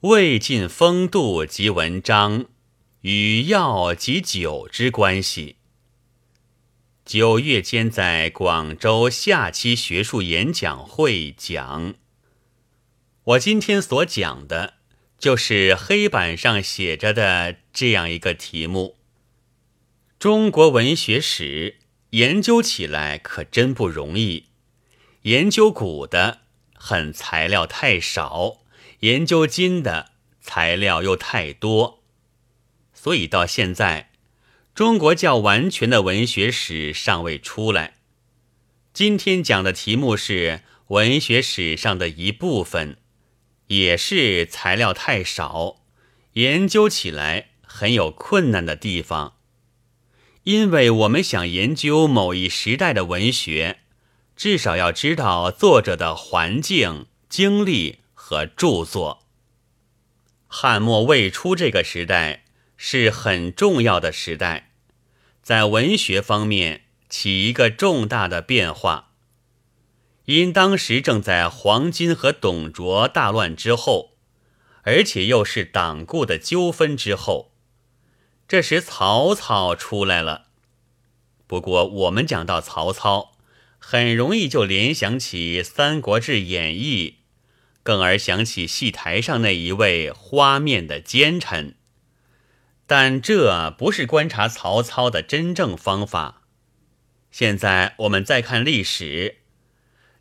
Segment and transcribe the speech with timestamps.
[0.00, 2.46] 魏晋风度及文章
[3.02, 5.56] 与药及酒之关系。
[7.04, 11.92] 九月间在广州下期学术演讲会讲。
[13.24, 14.72] 我今天所讲的，
[15.18, 18.96] 就是黑板上写着的这样一个题目：
[20.18, 21.76] 中国文学史
[22.10, 24.46] 研究起来可真不容易，
[25.24, 26.38] 研究古的
[26.72, 28.59] 很材料太少。
[29.00, 30.10] 研究金的
[30.42, 32.02] 材料又太多，
[32.92, 34.10] 所以到现在，
[34.74, 37.96] 中国较完全的文学史尚未出来。
[38.92, 42.98] 今天讲的题目是文学史上的一部分，
[43.68, 45.80] 也是材料太少，
[46.34, 49.36] 研究起来很有困难的地方。
[50.42, 53.78] 因为我们想研究某一时代的文学，
[54.36, 58.00] 至少要知道作者的环境、经历。
[58.30, 59.26] 和著作，
[60.46, 62.44] 汉末魏初这个时代
[62.76, 64.70] 是很重要的时代，
[65.42, 69.14] 在文学方面起一个重大的变化。
[70.26, 74.12] 因当时正在黄巾和董卓大乱之后，
[74.82, 77.50] 而且又是党锢的纠纷之后，
[78.46, 80.44] 这时曹操出来了。
[81.48, 83.32] 不过我们讲到曹操，
[83.80, 87.16] 很容易就联想起《三国志演义》。
[87.90, 91.74] 更而想起戏台上那一位花面的奸臣，
[92.86, 96.42] 但这不是观察曹操的真正方法。
[97.32, 99.38] 现在我们再看历史，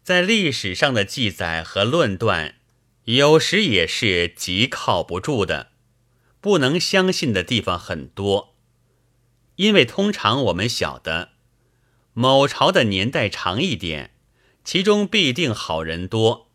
[0.02, 2.56] 在历史上的记载和论断，
[3.04, 5.70] 有时也是极靠不住的，
[6.42, 8.56] 不能相信的地方很多。
[9.58, 11.34] 因为通常我们晓得，
[12.14, 14.16] 某朝的年代长一点，
[14.64, 16.49] 其中必定好人多。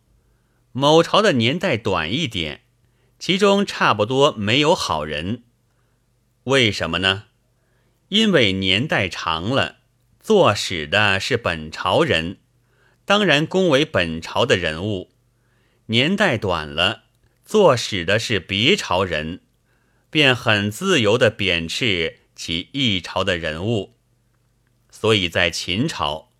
[0.77, 2.59] 某朝的年代短一点，
[3.17, 5.43] 其中差不多没有好人。
[6.43, 7.27] 为什么呢？
[8.09, 9.77] 因为年代长了，
[10.19, 12.39] 作史的是本朝人，
[13.05, 15.11] 当然恭维本朝的人物；
[15.85, 17.03] 年代短了，
[17.45, 19.39] 作史的是别朝人，
[20.09, 23.93] 便很自由地贬斥其一朝的人物。
[24.91, 26.33] 所以在秦朝，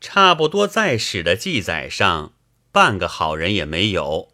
[0.00, 2.34] 差不多在史的记载上。
[2.74, 4.32] 半个好人也没有。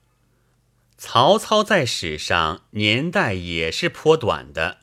[0.96, 4.78] 曹操在史上年代也是颇短的，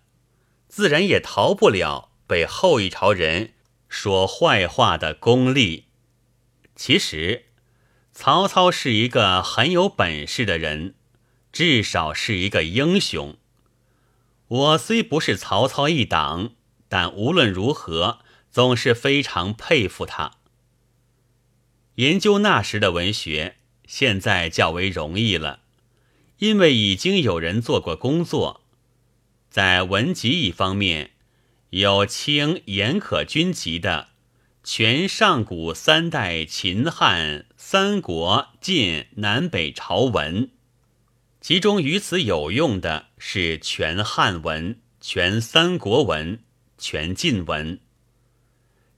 [0.67, 3.53] 自然也逃不了被后一朝人
[3.89, 5.85] 说坏话的功力。
[6.75, 7.45] 其实，
[8.13, 10.93] 曹操是一个很有本事的人，
[11.51, 13.37] 至少是一个英雄。
[14.49, 16.51] 我虽不是曹操一党，
[16.87, 18.19] 但无论如何，
[18.51, 20.36] 总是非常佩服他。
[21.97, 23.55] 研究那时的文学，
[23.87, 25.61] 现在较为容易了，
[26.37, 28.61] 因为已经有人做过工作。
[29.49, 31.13] 在文集一方面，
[31.71, 34.09] 有清严可君集的
[34.69, 40.43] 《全上古三代秦汉三国晋南北朝文》，
[41.41, 46.41] 其中与此有用的是全汉文、全三国文、
[46.77, 47.79] 全晋文。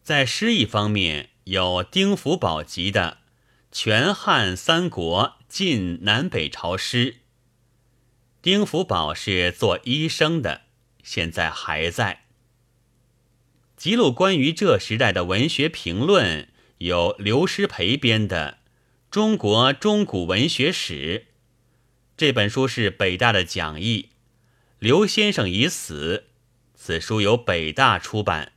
[0.03, 3.17] 在诗一方面，有丁福宝集的
[3.75, 7.11] 《全汉三国晋南北朝诗》。
[8.39, 10.61] 丁福宝是做医生的，
[11.01, 12.25] 现在还在。
[13.75, 18.59] 记录关于这时代的文学评论，有刘师培编的
[19.09, 21.25] 《中国中古文学史》
[22.15, 24.09] 这本书是北大的讲义。
[24.77, 26.25] 刘先生已死，
[26.75, 28.51] 此书由北大出版。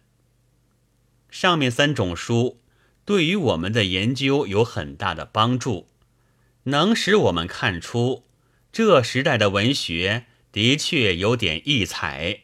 [1.30, 2.58] 上面三种书。
[3.04, 5.88] 对于我们的研究有很大的帮助，
[6.64, 8.24] 能使我们看出
[8.70, 12.42] 这时代的文学的确有点异彩。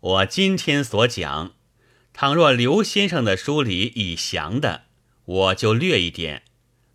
[0.00, 1.54] 我今天所讲，
[2.14, 4.84] 倘若刘先生的书里已详的，
[5.24, 6.40] 我就略一点；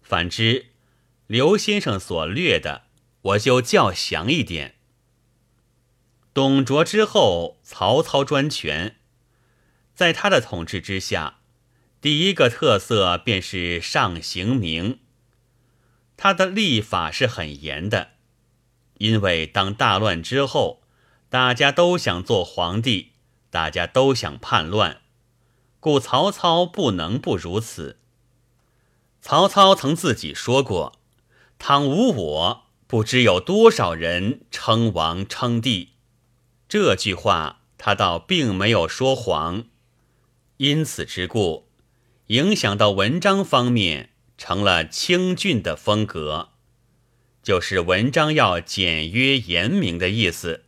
[0.01, 0.67] 反之，
[1.27, 2.83] 刘先生所略的，
[3.21, 4.75] 我就较详一点。
[6.33, 8.95] 董卓之后，曹操专权，
[9.93, 11.40] 在他的统治之下。
[12.01, 14.97] 第一个特色便是上刑名，
[16.17, 18.13] 他的立法是很严的，
[18.97, 20.81] 因为当大乱之后，
[21.29, 23.11] 大家都想做皇帝，
[23.51, 25.01] 大家都想叛乱，
[25.79, 27.99] 故曹操不能不如此。
[29.21, 30.93] 曹操曾自己说过
[31.59, 35.89] ：“倘无我，不知有多少人称王称帝。”
[36.67, 39.65] 这句话他倒并没有说谎，
[40.57, 41.67] 因此之故。
[42.31, 46.51] 影响到文章方面，成了清俊的风格。
[47.43, 50.63] 就是文章要简约严明的意思。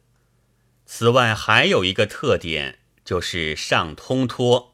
[0.86, 4.74] 此外，还有一个特点，就是上通脱。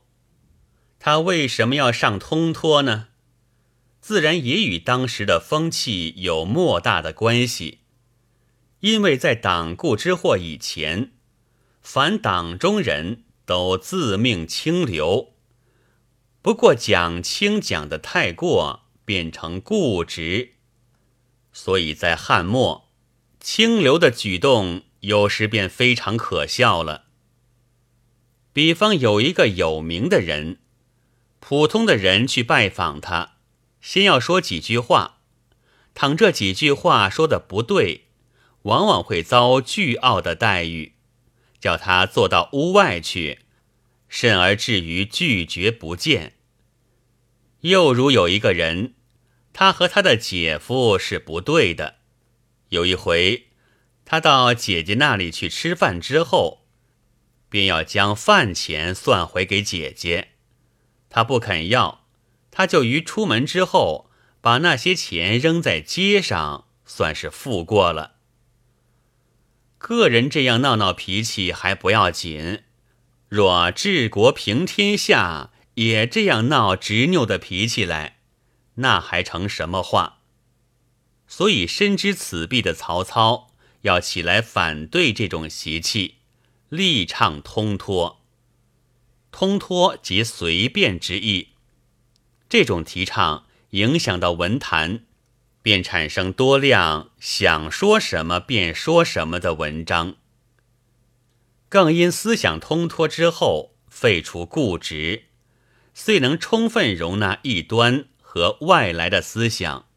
[0.97, 3.09] 他为什么要上通脱呢？
[4.01, 7.81] 自然也与当时的风气有莫大的关系。
[8.79, 11.11] 因为在党锢之祸以前，
[11.83, 15.33] 凡党中人都自命清流，
[16.49, 20.53] 不过讲清讲的太过，变成固执。
[21.53, 22.89] 所以在汉末，
[23.39, 27.05] 清流的举动有时便非常可笑了。
[28.51, 30.57] 比方有一个有名的人，
[31.39, 33.33] 普通的人去拜访他，
[33.79, 35.19] 先要说几句话，
[35.93, 38.05] 倘这几句话说的不对，
[38.63, 40.93] 往往会遭倨傲的待遇，
[41.59, 43.41] 叫他坐到屋外去，
[44.07, 46.37] 甚而至于拒绝不见。
[47.61, 48.93] 又如有一个人。
[49.51, 51.95] 他和他的姐夫是不对的。
[52.69, 53.47] 有一回，
[54.05, 56.67] 他到姐姐那里去吃饭之后，
[57.49, 60.29] 便要将饭钱算回给姐姐。
[61.09, 62.05] 他不肯要，
[62.51, 64.09] 他就于出门之后
[64.39, 68.17] 把那些钱扔在街上，算是付过了。
[69.79, 72.61] 个人这样闹闹脾气还不要紧，
[73.27, 78.17] 若治国平天下也这样闹执拗的脾气来。
[78.75, 80.19] 那还成什么话？
[81.25, 86.15] 所以深知此弊的曹操要起来反对这种习气，
[86.67, 88.21] 力倡通脱。
[89.31, 91.49] 通脱即随便之意。
[92.49, 95.05] 这种提倡影响到文坛，
[95.61, 100.17] 便产生多量想说什么便说什么的文章。
[101.69, 105.25] 更因思想通脱之后，废除固执，
[106.01, 108.05] 遂能充分容纳异端。
[108.31, 109.87] 和外来的思想，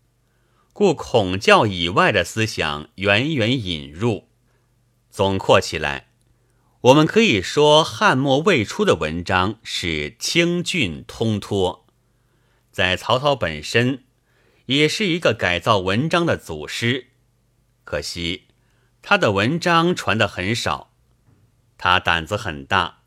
[0.73, 4.31] 故孔教以外的思想远远引入。
[5.11, 6.09] 总括起来，
[6.81, 11.85] 我们可以说汉末未出的文章是清俊通脱，
[12.71, 14.05] 在曹操本身
[14.65, 17.09] 也是一个改造文章的祖师。
[17.85, 18.47] 可惜
[19.03, 20.95] 他的文章传得很少，
[21.77, 23.02] 他胆子很大，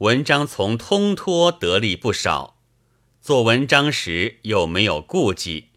[0.00, 2.56] 文章从通脱得利不少。
[3.20, 5.68] 做文章时又没有顾忌，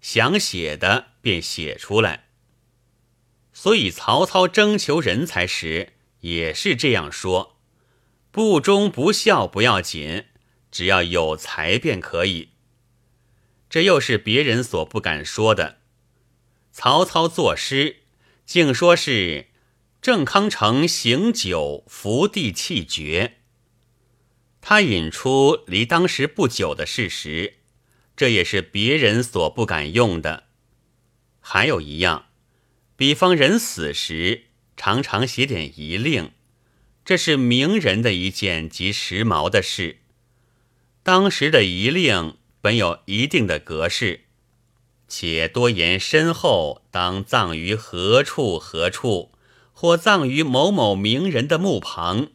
[0.00, 2.26] 想写的便写出来。
[3.52, 7.58] 所以曹操征求人才时也是这样说：
[8.30, 10.26] 不忠不孝不要紧，
[10.70, 12.50] 只要有才便可以。
[13.68, 15.78] 这又是别人所不敢说的。
[16.70, 17.96] 曹操作诗，
[18.46, 19.48] 竟说是
[20.00, 23.38] 郑康成行酒，伏地气绝。
[24.64, 27.54] 他引出离当时不久的事实，
[28.16, 30.44] 这也是别人所不敢用的。
[31.40, 32.26] 还有一样，
[32.96, 34.44] 比方人死时
[34.76, 36.30] 常常写点遗令，
[37.04, 39.98] 这是名人的一件极时髦的事。
[41.02, 44.26] 当时的遗令本有一定的格式，
[45.08, 49.32] 且多言身后当葬于何处何处，
[49.72, 52.28] 或葬于某某名人的墓旁。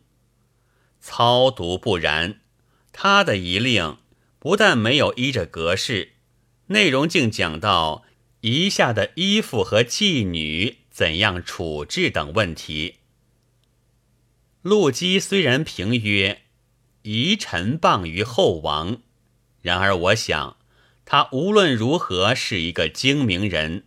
[1.09, 2.41] 操读不然，
[2.91, 3.97] 他的遗令
[4.39, 6.11] 不但没有依着格式，
[6.67, 8.03] 内容竟讲到
[8.41, 12.95] 遗下的衣服和妓女怎样处置等问题。
[14.61, 16.41] 陆机虽然评曰
[17.03, 18.97] 遗臣谤于后王，
[19.61, 20.57] 然而我想
[21.05, 23.85] 他无论如何是一个精明人，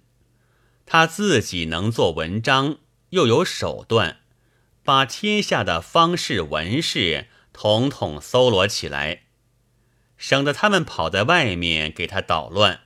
[0.87, 2.79] 他自己能做文章，
[3.11, 4.20] 又有手段。
[4.91, 9.23] 把天下的方士文士统统搜罗起来，
[10.17, 12.81] 省得他们跑在外面给他捣乱，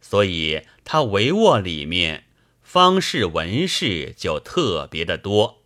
[0.00, 2.24] 所以他帷幄里面
[2.60, 5.62] 方士文士就特别的多。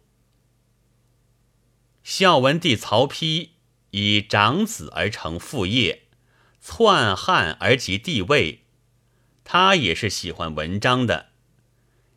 [2.02, 3.48] 孝文帝曹丕
[3.92, 6.02] 以长子而成父业，
[6.60, 8.66] 篡汉而及帝位，
[9.42, 11.30] 他也是喜欢文章的。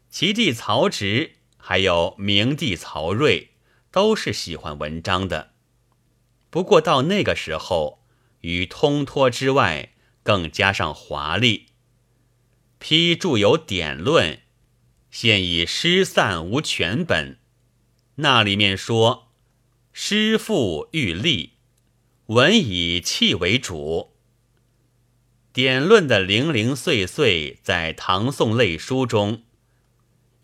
[0.09, 1.35] 其弟曹植。
[1.67, 3.49] 还有明帝曹睿，
[3.89, 5.53] 都是喜欢文章的。
[6.51, 8.03] 不过到那个时候，
[8.41, 11.69] 与通脱之外，更加上华丽。
[12.77, 14.33] 批注有《典论》，
[15.09, 17.39] 现已失散无全本。
[18.17, 19.29] 那里面说
[19.91, 21.53] ：“诗赋欲立，
[22.27, 24.11] 文以气为主。”
[25.51, 29.41] 《典论》的零零碎碎，在唐宋类书中。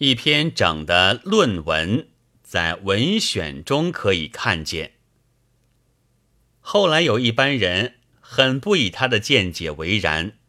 [0.03, 2.08] 一篇整的论文，
[2.41, 4.93] 在文选中可以看见。
[6.60, 10.39] 后来有一般人很不以他的见解为然，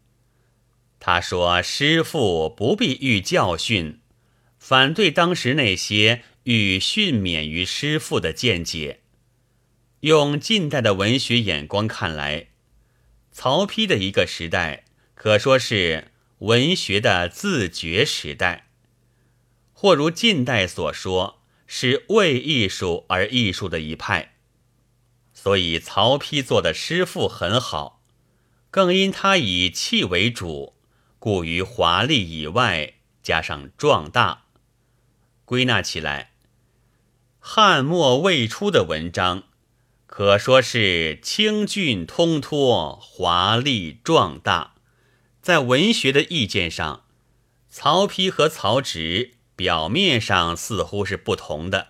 [0.98, 4.00] 他说：“师父不必欲教训，
[4.58, 9.00] 反对当时那些欲训勉于师父的见解。
[10.00, 12.46] 用近代的文学眼光看来，
[13.30, 18.68] 曹丕的一个时代可说是文学的自觉时代，
[19.82, 24.36] 或如近代所说，是为艺术而艺术的一派。
[25.34, 28.00] 所以曹丕做的师父很好，
[28.70, 30.74] 更因他以气为主。”
[31.18, 34.44] 故于华丽以外加上壮大，
[35.44, 36.34] 归纳起来，
[37.40, 39.42] 汉末未出的文章，
[40.06, 44.74] 可说是清俊通脱、华丽壮大。
[45.40, 47.04] 在文学的意见上，
[47.68, 51.88] 曹丕和曹植表面上似乎是不同的。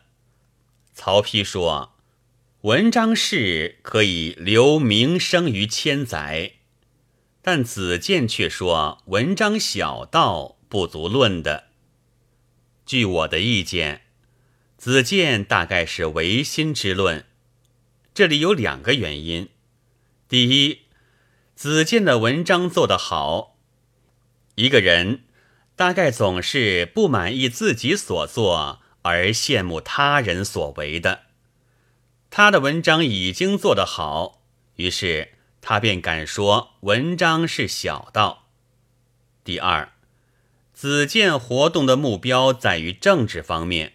[0.94, 1.94] 曹丕说
[2.62, 6.54] ：“文章事可以留名声于千载。”
[7.42, 11.68] 但子建却说：“文章小道不足论的。”
[12.86, 14.02] 据我的意见，
[14.76, 17.24] 子建大概是唯心之论。
[18.14, 19.48] 这里有两个原因：
[20.28, 20.82] 第一，
[21.54, 23.56] 子建的文章做得好，
[24.56, 25.24] 一个人
[25.76, 31.22] 大概总是不满意自己所做，而羡慕他人所为的。
[32.30, 34.42] 他的文章已经做得好，
[34.76, 35.30] 于是。
[35.64, 38.48] 他便敢说文章是小道。
[39.44, 39.92] 第二，
[40.74, 43.92] 子建活动的目标在于政治方面，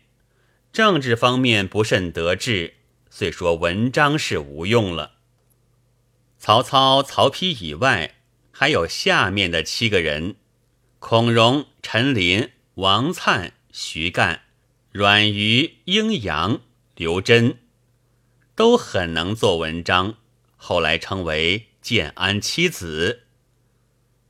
[0.72, 2.76] 政治方面不甚得志，
[3.10, 5.16] 虽说文章是无用了。
[6.40, 8.16] 曹操、曹丕以外，
[8.52, 10.38] 还有下面的七个人：
[11.10, 14.42] 孔融、陈琳、王粲、徐干、
[14.92, 16.60] 阮瑜、英阳、
[16.96, 17.56] 刘桢，
[18.56, 20.16] 都很能做文章。
[20.58, 23.24] 后来称为建安七子。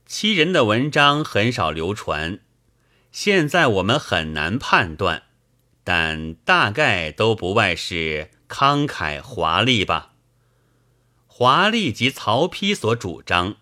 [0.06, 2.38] 七人的文章很少流传，
[3.10, 5.24] 现在我们很难判断，
[5.82, 10.12] 但大概都不外是慷慨华丽吧。
[11.26, 13.56] 华丽即曹丕所主张，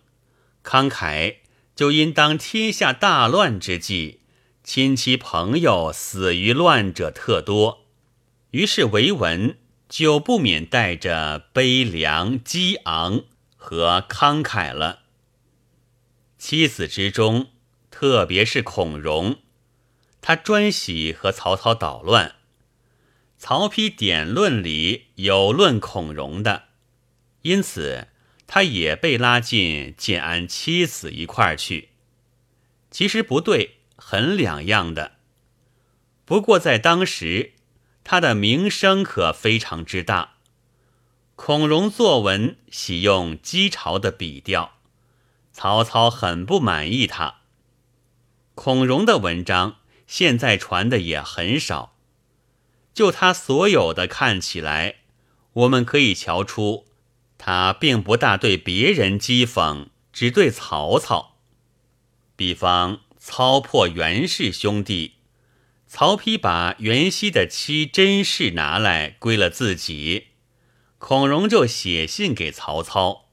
[0.63, 1.37] 慷慨
[1.77, 4.19] 就因当天下大乱之际，
[4.63, 7.85] 亲戚朋友死于乱者特多，
[8.51, 9.55] 于是为文。
[9.89, 13.23] 就不免带着悲凉、激昂
[13.55, 15.03] 和慷慨了。
[16.37, 17.47] 妻子之中，
[17.89, 19.37] 特别是孔融，
[20.19, 22.35] 他专喜和曹操捣乱。
[23.37, 26.63] 曹丕典论里有论孔融的，
[27.43, 28.09] 因此
[28.47, 31.89] 他也被拉进建安七子一块儿去。
[32.89, 35.17] 其实不对，很两样的。
[36.25, 37.53] 不过在当时。
[38.09, 40.35] 他的名声可非常之大。
[41.35, 44.77] 孔融作文喜用讥嘲的笔调，
[45.51, 47.41] 曹操很不满意他。
[48.55, 51.97] 孔融的文章现在传的也很少，
[52.93, 54.99] 就他所有的看起来，
[55.51, 56.85] 我们可以瞧出，
[57.37, 61.37] 他并不大对别人讥讽，只对曹操。
[62.35, 65.13] 比方操破袁氏兄弟。
[65.89, 70.27] 曹丕把袁熙的妻甄氏拿来归了自己，
[70.97, 73.29] 孔融就写信给曹操，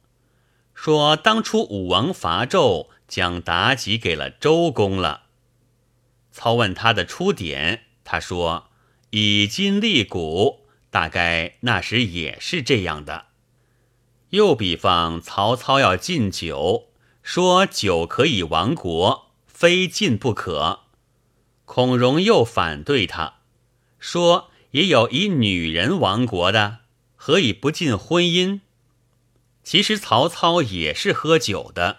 [0.73, 5.23] 说当初武王伐纣，将妲己给了周公了。
[6.31, 8.71] 操问他的出典，他说
[9.11, 13.27] 以今立古，大概那时也是这样的。
[14.35, 16.89] 又比方曹操要禁酒，
[17.23, 20.81] 说酒可以亡国，非禁不可。
[21.65, 23.35] 孔融又反对他，
[24.01, 26.79] 说：“也有以女人亡国的，
[27.15, 28.61] 何以不禁婚姻？”
[29.63, 31.99] 其实曹操也是喝酒的。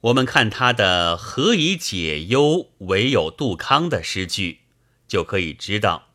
[0.00, 4.60] 我们看他的“何以解忧，唯有杜康”的诗句，
[5.06, 6.08] 就可以知道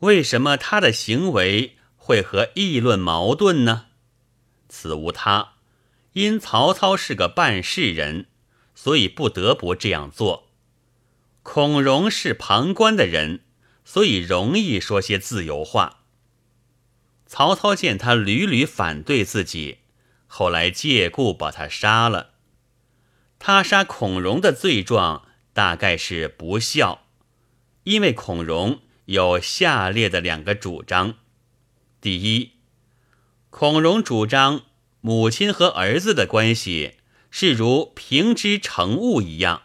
[0.00, 3.85] 为什么他的行为会和议论矛盾呢？
[4.68, 5.54] 此无他，
[6.12, 8.26] 因曹操是个办事人，
[8.74, 10.48] 所以不得不这样做。
[11.42, 13.44] 孔融是旁观的人，
[13.84, 16.00] 所以容易说些自由话。
[17.26, 19.78] 曹操见他屡屡反对自己，
[20.26, 22.34] 后来借故把他杀了。
[23.38, 27.06] 他杀孔融的罪状大概是不孝，
[27.84, 31.14] 因为孔融有下列的两个主张：
[32.00, 32.55] 第一，
[33.58, 34.66] 孔融主张
[35.00, 36.98] 母亲和儿子的关系
[37.30, 39.62] 是如瓶之成物一样。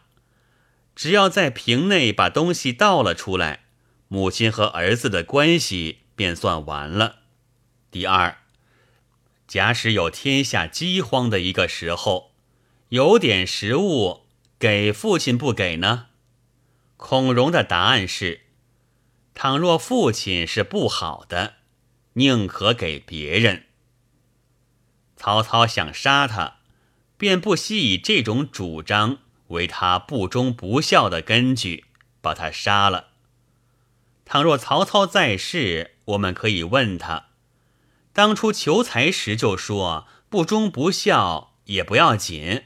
[0.95, 3.65] 只要在瓶内把东西倒了出来，
[4.07, 7.17] 母亲和儿子的关系便算完了。
[7.91, 8.37] 第二，
[9.45, 12.31] 假使有天下饥荒的一个时候，
[12.87, 14.21] 有点食物
[14.57, 16.05] 给父亲不给呢？
[16.95, 18.43] 孔融的答案是：
[19.33, 21.55] 倘若父亲是不好的，
[22.13, 23.65] 宁可给别人。
[25.21, 26.55] 曹操想杀他，
[27.15, 31.85] 便不惜以这种主张为他不忠不孝的根据，
[32.21, 33.09] 把他杀了。
[34.25, 37.27] 倘若曹操在世，我们可以问他：
[38.11, 42.63] 当初求财时就说不忠不孝也不要紧，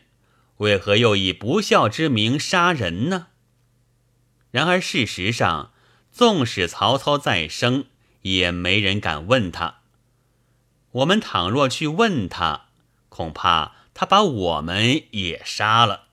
[0.60, 3.28] 为何又以不孝之名杀人呢？
[4.52, 5.74] 然而事实上，
[6.10, 7.88] 纵使曹操再生，
[8.22, 9.80] 也没人敢问他。
[10.96, 12.68] 我们倘若去问他，
[13.10, 16.06] 恐怕他把我们也杀了。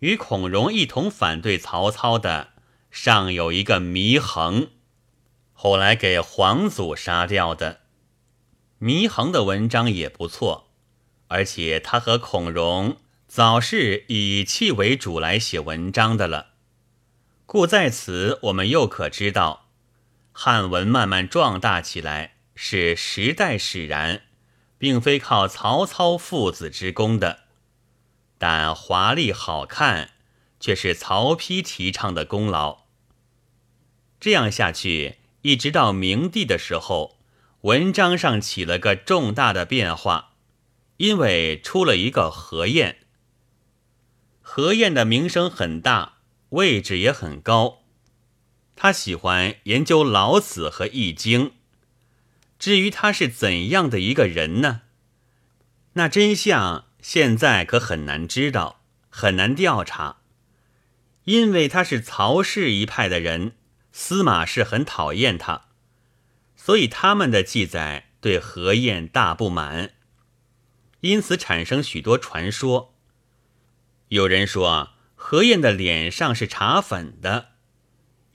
[0.00, 2.50] 与孔融一同反对曹操的，
[2.90, 4.68] 尚有一个祢衡，
[5.54, 7.80] 后来给黄祖杀掉的。
[8.80, 10.68] 祢衡的文章也不错，
[11.28, 16.48] 而且他和孔融早是以气为主来写文章的了，
[17.46, 19.70] 故在此我们又可知道，
[20.32, 22.34] 汉文慢慢壮大起来。
[22.60, 24.22] 是时代使然，
[24.78, 27.44] 并非靠曹操父子之功的，
[28.36, 30.14] 但华丽好看
[30.58, 32.86] 却是曹丕提倡的功劳。
[34.18, 37.20] 这样下去，一直到明帝的时候，
[37.60, 40.34] 文章上起了个重大的变化，
[40.96, 42.98] 因为出了一个何晏。
[44.42, 46.14] 何晏的名声很大，
[46.48, 47.84] 位置也很高，
[48.74, 51.52] 他喜欢研究老子和易经。
[52.58, 54.82] 至于他是怎样的一个人呢？
[55.92, 60.18] 那真相现在可很难知道，很难调查，
[61.24, 63.52] 因为他是曹氏一派的人，
[63.92, 65.68] 司马氏很讨厌他，
[66.56, 69.92] 所以他们的记载对何晏大不满，
[71.00, 72.94] 因此产生许多传说。
[74.08, 77.50] 有人说何晏的脸上是茶粉的，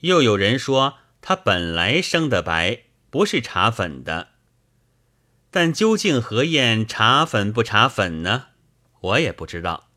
[0.00, 2.83] 又有人说他本来生的白。
[3.14, 4.30] 不是茶粉的，
[5.48, 8.46] 但究竟何晏茶粉不茶粉呢？
[9.02, 9.88] 我也不知道。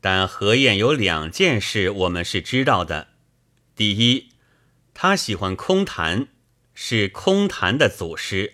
[0.00, 3.08] 但何晏有两件事我们是知道的：
[3.76, 4.30] 第一，
[4.94, 6.28] 他喜欢空谈，
[6.72, 8.52] 是空谈的祖师；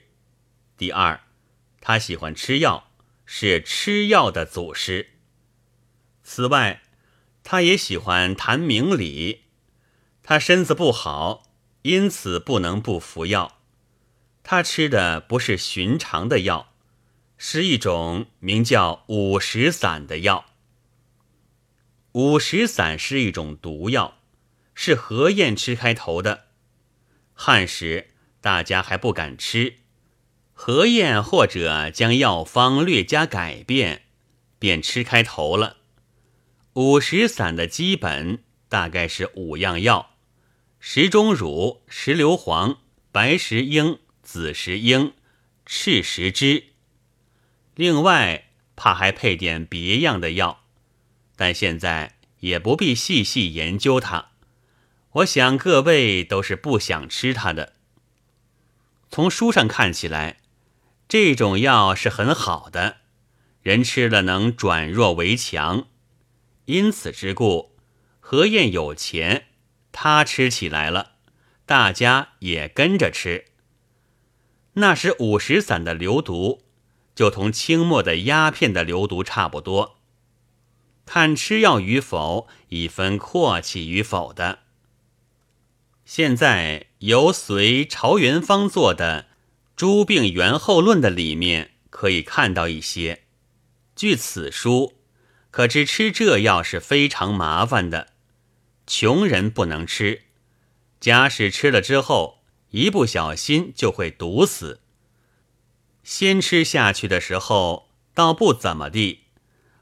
[0.76, 1.20] 第二，
[1.80, 2.90] 他喜欢吃药，
[3.24, 5.10] 是吃药的祖师。
[6.24, 6.82] 此外，
[7.44, 9.44] 他也喜欢谈明理。
[10.24, 11.44] 他身子不好，
[11.82, 13.54] 因此不能不服药。
[14.50, 16.72] 他吃的不是寻常的药，
[17.36, 20.46] 是一种名叫五石散的药。
[22.12, 24.22] 五石散是一种毒药，
[24.74, 26.46] 是何晏吃开头的。
[27.34, 28.08] 汉时
[28.40, 29.80] 大家还不敢吃，
[30.54, 34.04] 何晏或者将药方略加改变，
[34.58, 35.76] 便吃开头了。
[36.72, 40.14] 五石散的基本大概是五样药：
[40.80, 42.78] 石钟乳、石硫黄、
[43.12, 43.98] 白石英。
[44.30, 45.14] 紫石英、
[45.64, 46.64] 赤石脂，
[47.74, 50.66] 另外怕还配点别样的药，
[51.34, 54.32] 但现在也不必细细研究它。
[55.12, 57.72] 我想各位都是不想吃它的。
[59.08, 60.40] 从书上看起来，
[61.08, 62.98] 这种药是很好的，
[63.62, 65.88] 人吃了能转弱为强，
[66.66, 67.74] 因此之故，
[68.20, 69.46] 何晏有钱，
[69.90, 71.12] 他吃起来了，
[71.64, 73.46] 大家也跟着吃。
[74.78, 76.62] 那时五石散的流毒，
[77.14, 79.98] 就同清末的鸦片的流毒差不多。
[81.04, 84.60] 看吃药与否，已分阔气与否的。
[86.04, 89.22] 现在由隋朝元方做的
[89.74, 93.24] 《诸病源候论》的里面，可以看到一些。
[93.96, 94.94] 据此书，
[95.50, 98.12] 可知吃这药是非常麻烦的，
[98.86, 100.22] 穷人不能吃，
[101.00, 102.37] 假使吃了之后。
[102.70, 104.80] 一不小心就会毒死。
[106.02, 109.24] 先吃下去的时候倒不怎么地，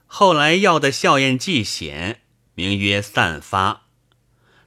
[0.07, 2.23] 后来药的效验既显，
[2.55, 3.83] 名曰散发。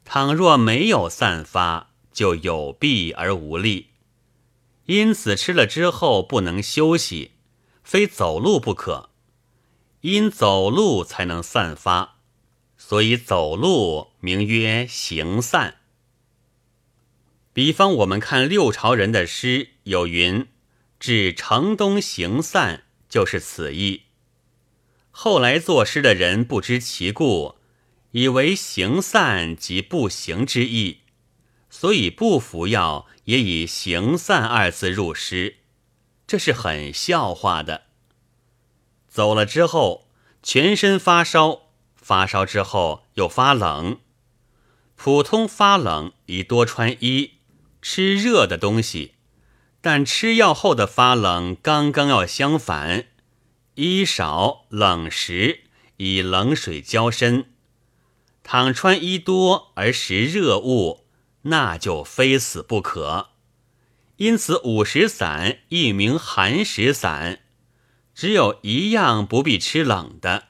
[0.05, 3.87] 倘若没有散发，就有弊而无利。
[4.85, 7.33] 因此吃了之后不能休息，
[7.83, 9.09] 非走路不可。
[10.01, 12.19] 因走路才能散发，
[12.77, 15.78] 所以走路名曰行散。
[17.59, 20.47] 比方我们看六朝人的诗，有云
[20.97, 24.03] “至城东行散”，就是此意。
[25.11, 27.55] 后来作诗的人不知其故，
[28.11, 30.99] 以为行散即不行之意，
[31.69, 35.57] 所以不服药也以行散二字入诗，
[36.25, 37.87] 这是很笑话的。
[39.09, 40.07] 走了之后，
[40.41, 41.63] 全身发烧，
[41.97, 43.99] 发烧之后又发冷。
[44.95, 47.38] 普通发冷宜多穿衣，
[47.81, 49.13] 吃热的东西；
[49.81, 53.07] 但吃药后的发冷刚刚要相反，
[53.75, 55.61] 衣少冷食，
[55.97, 57.45] 以冷水浇身。
[58.43, 61.05] 倘穿衣多而食热物，
[61.43, 63.29] 那就非死不可。
[64.17, 67.41] 因此五石散亦名寒食散，
[68.13, 70.47] 只有一样不必吃冷的，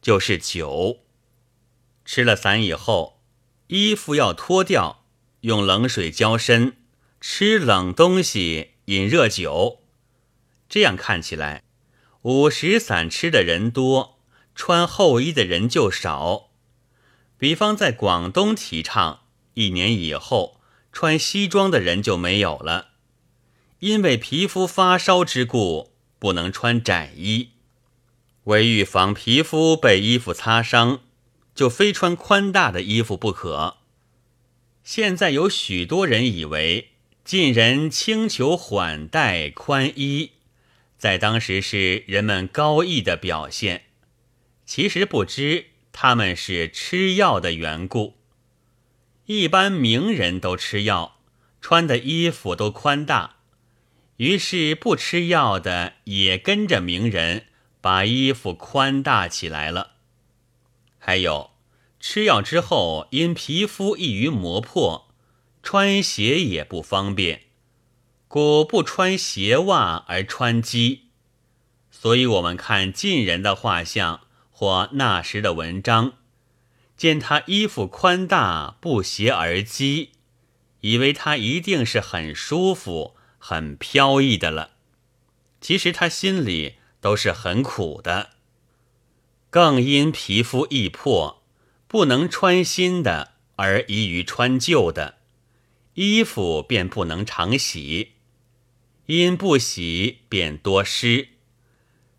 [0.00, 0.98] 就是酒。
[2.04, 3.16] 吃了散以后。
[3.72, 4.99] 衣服要脱掉，
[5.42, 6.76] 用冷水浇身，
[7.20, 9.80] 吃冷东西，饮热酒。
[10.68, 11.62] 这样看起来，
[12.22, 14.18] 五石散吃的人多，
[14.54, 16.50] 穿厚衣的人就少。
[17.38, 19.20] 比方在广东提倡，
[19.54, 20.60] 一年以后
[20.92, 22.88] 穿西装的人就没有了，
[23.80, 27.50] 因为皮肤发烧之故，不能穿窄衣。
[28.44, 31.00] 为预防皮肤被衣服擦伤。
[31.52, 33.78] 就非穿宽大的衣服不可。
[34.82, 36.88] 现在有许多人以为
[37.22, 40.32] 晋人轻裘缓带宽衣，
[40.98, 43.84] 在当时是人们高义的表现，
[44.64, 48.16] 其实不知他们是吃药的缘故。
[49.26, 51.20] 一般名人都吃药，
[51.60, 53.36] 穿的衣服都宽大，
[54.16, 57.46] 于是不吃药的也跟着名人
[57.80, 59.92] 把衣服宽大起来了。
[60.98, 61.49] 还有。
[62.00, 65.08] 吃药之后，因皮肤易于磨破，
[65.62, 67.42] 穿鞋也不方便，
[68.26, 71.02] 故不穿鞋袜而穿屐。
[71.90, 76.14] 所以，我们看晋人的画像或那时的文章，
[76.96, 80.12] 见他衣服宽大，不鞋而屐，
[80.80, 84.70] 以为他一定是很舒服、很飘逸的了。
[85.60, 88.30] 其实他心里都是很苦的，
[89.50, 91.39] 更因皮肤易破。
[91.90, 95.16] 不能穿新的，而宜于穿旧的，
[95.94, 98.12] 衣服便不能常洗，
[99.06, 101.30] 因不洗便多湿，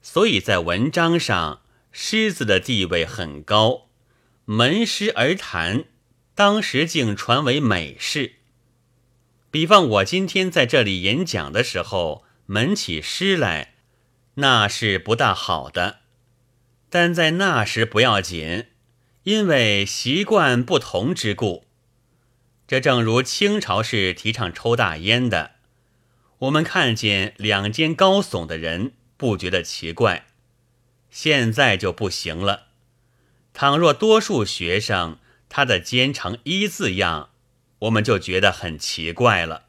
[0.02, 1.62] 所以在文章上
[1.94, 3.88] 狮子的地位很高，
[4.44, 5.86] 门师而谈，
[6.36, 8.34] 当时竟传为美事。
[9.50, 13.76] 比方我今天在这里演讲的时候，门起诗来，
[14.34, 16.00] 那是不大好的，
[16.90, 18.66] 但在那时不要紧。
[19.24, 21.66] 因为习惯不同之故，
[22.68, 25.52] 这正如清朝是提倡抽大烟的，
[26.40, 30.26] 我们看见两肩高耸的人不觉得奇怪，
[31.12, 32.70] 现在就不行了。
[33.54, 37.30] 倘若多数学生他的肩成一字样，
[37.80, 39.66] 我们就觉得很奇怪了。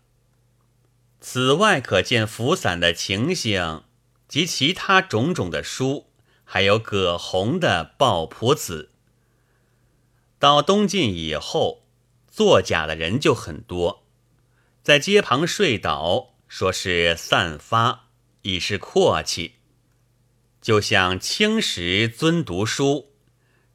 [1.20, 3.84] 此外，可见浮散的情形
[4.26, 6.06] 及其他种种的书，
[6.42, 8.88] 还有葛洪的《抱朴子》。
[10.42, 11.84] 到东晋以后，
[12.28, 14.08] 作假的人就很多，
[14.82, 18.08] 在街旁睡倒，说是散发，
[18.42, 19.58] 已是阔气。
[20.60, 23.12] 就像青石尊读书，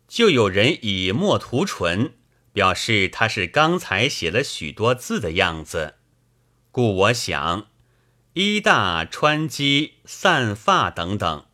[0.09, 2.15] 就有人以墨涂唇，
[2.51, 5.95] 表示他是刚才写了许多字的样子。
[6.73, 7.69] 故我想，
[8.33, 11.45] 衣大穿机散发等等，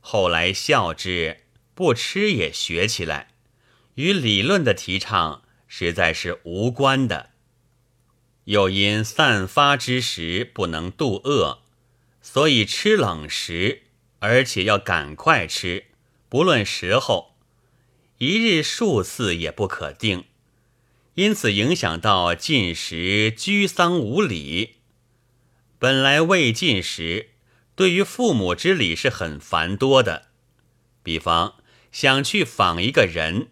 [0.00, 3.28] 后来笑之，不吃也学起来。
[3.98, 7.30] 与理论的提倡实在是无关的。
[8.44, 11.62] 又因散发之时不能度饿，
[12.22, 13.82] 所以吃冷食，
[14.20, 15.86] 而且要赶快吃，
[16.28, 17.34] 不论时候，
[18.18, 20.26] 一日数次也不可定。
[21.14, 24.76] 因此影响到进食居丧无礼。
[25.80, 27.30] 本来未进食，
[27.74, 30.28] 对于父母之礼是很繁多的。
[31.02, 31.56] 比方
[31.90, 33.48] 想去访一个人。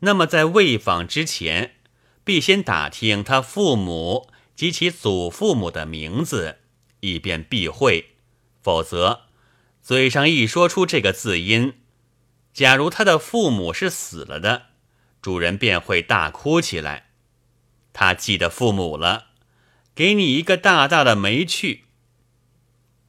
[0.00, 1.76] 那么，在未访之前，
[2.24, 6.58] 必先打听他父母及其祖父母的名字，
[7.00, 8.16] 以便避讳。
[8.62, 9.22] 否则，
[9.82, 11.74] 嘴上一说出这个字音，
[12.52, 14.66] 假如他的父母是死了的，
[15.22, 17.10] 主人便会大哭起来。
[17.92, 19.28] 他记得父母了，
[19.94, 21.84] 给你一个大大的没趣。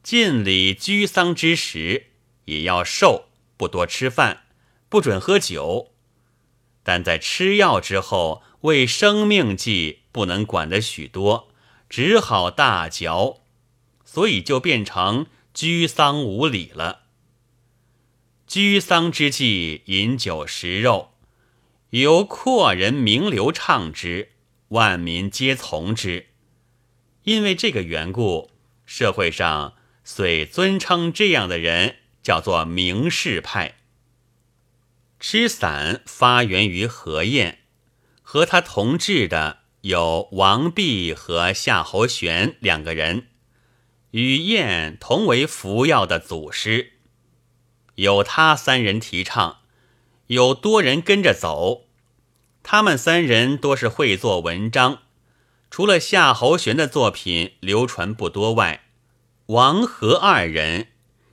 [0.02, 2.08] 尽礼居丧之时，
[2.46, 4.44] 也要瘦，不多吃饭，
[4.88, 5.91] 不准喝酒。
[6.82, 11.48] 但在吃药之后，为生命计，不能管得许多，
[11.88, 13.40] 只好大嚼，
[14.04, 17.02] 所以就变成居丧无礼了。
[18.46, 21.12] 居丧之际，饮酒食肉，
[21.90, 24.32] 由阔人名流唱之，
[24.68, 26.26] 万民皆从之。
[27.22, 28.50] 因为这个缘故，
[28.84, 33.76] 社会上遂尊称这样的人叫做名士派。
[35.24, 37.60] 吃散发源于何晏，
[38.22, 43.28] 和他同治的有王弼和夏侯玄两个人，
[44.10, 46.94] 与晏同为服药的祖师。
[47.94, 49.58] 有他三人提倡，
[50.26, 51.84] 有多人跟着走。
[52.64, 55.02] 他们三人多是会做文章，
[55.70, 58.86] 除了夏侯玄的作品流传不多外，
[59.46, 60.88] 王和二人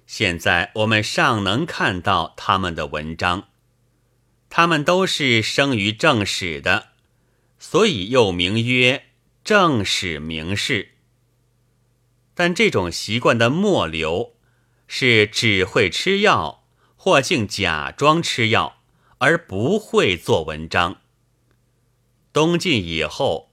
[0.05, 3.48] 现在我们尚能看到他们的文章。
[4.49, 6.89] 他们都是生于正史的，
[7.59, 9.05] 所以又名曰
[9.43, 10.93] 正史名士。
[12.33, 14.33] 但这种习惯的末流，
[14.87, 16.63] 是只会吃药，
[16.95, 18.81] 或竟假装吃药，
[19.19, 21.01] 而不会做文章。
[22.31, 23.51] 东晋以后，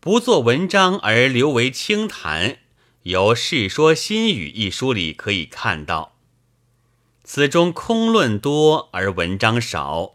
[0.00, 2.58] 不做文章而留为清谈，
[3.04, 6.16] 由《世说新语》一书里可以看到，
[7.22, 10.13] 此中空论多而文章少。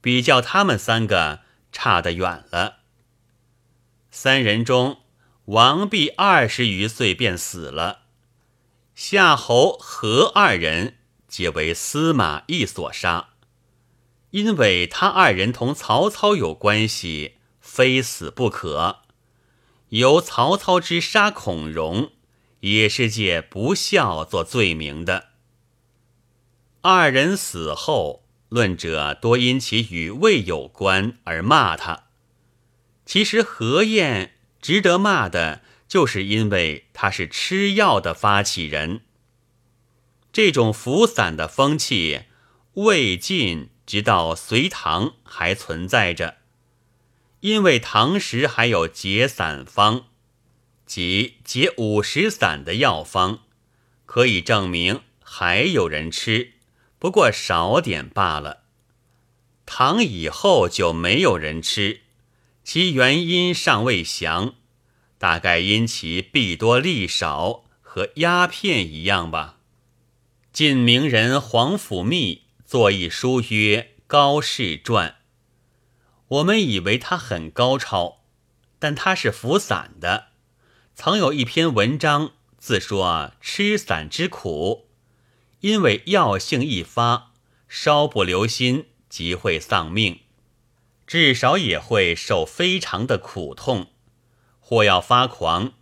[0.00, 1.40] 比较他们三个
[1.72, 2.78] 差得远了。
[4.10, 4.98] 三人中，
[5.46, 8.02] 王弼二十余岁便死了，
[8.94, 10.96] 夏侯何二人
[11.28, 13.30] 皆为司马懿所杀。
[14.30, 19.00] 因为他二人同曹操有关系，非死不可。
[19.88, 22.12] 由曹操之杀孔融，
[22.60, 25.30] 也是借不孝做罪名的。
[26.80, 28.24] 二人死后。
[28.50, 32.08] 论者多因其与魏有关而骂他，
[33.06, 39.02] 其实何晏值得骂的，就是因为他是吃药的发起人。
[40.32, 42.22] 这种服散的风气，
[42.74, 46.38] 魏晋直到隋唐还存在着，
[47.40, 50.06] 因为唐时还有解散方，
[50.84, 53.40] 即解五十散的药方，
[54.06, 56.54] 可以证明还有人吃。
[57.00, 58.64] 不过少点罢了。
[59.64, 62.02] 唐以后就没有人吃，
[62.62, 64.54] 其原因尚未详，
[65.16, 69.56] 大概因其弊多利少，和鸦片一样吧。
[70.52, 75.08] 晋名人皇甫谧作一书曰《高士传》，
[76.28, 78.24] 我们以为他很高超，
[78.78, 80.26] 但他是服散的。
[80.94, 84.89] 曾有一篇文章自说吃散之苦。
[85.60, 87.32] 因为药性一发，
[87.68, 90.20] 稍不留心即会丧命，
[91.06, 93.88] 至少也会受非常的苦痛，
[94.58, 95.72] 或要发狂。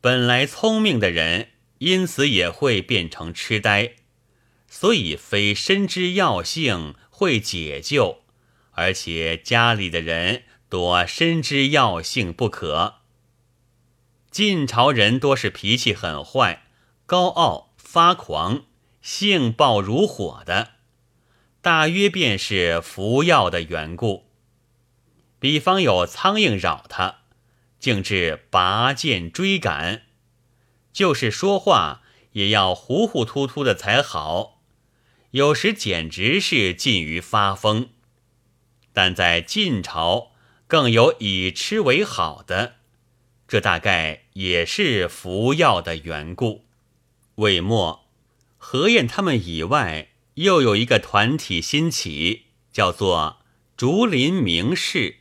[0.00, 3.94] 本来聪明的人，因此也会变成痴呆。
[4.68, 8.22] 所以非深知药性会解救，
[8.72, 12.96] 而且家里的人多深知药性不可。
[14.32, 16.66] 晋朝人多是脾气很坏，
[17.06, 17.73] 高傲。
[17.94, 18.64] 发狂、
[19.02, 20.70] 性暴如火的，
[21.62, 24.24] 大约便是服药的缘故。
[25.38, 27.18] 比方有苍蝇扰他，
[27.78, 30.02] 竟至拔剑追赶，
[30.92, 32.02] 就是说话
[32.32, 34.60] 也要糊糊涂涂的才好。
[35.30, 37.90] 有时简直是近于发疯。
[38.92, 40.32] 但在晋朝，
[40.66, 42.74] 更有以吃为好的，
[43.46, 46.64] 这大概也是服药的缘故。
[47.36, 48.06] 魏末，
[48.56, 53.38] 何晏他们以外，又有一个团体兴起，叫做
[53.76, 55.16] 竹林名士，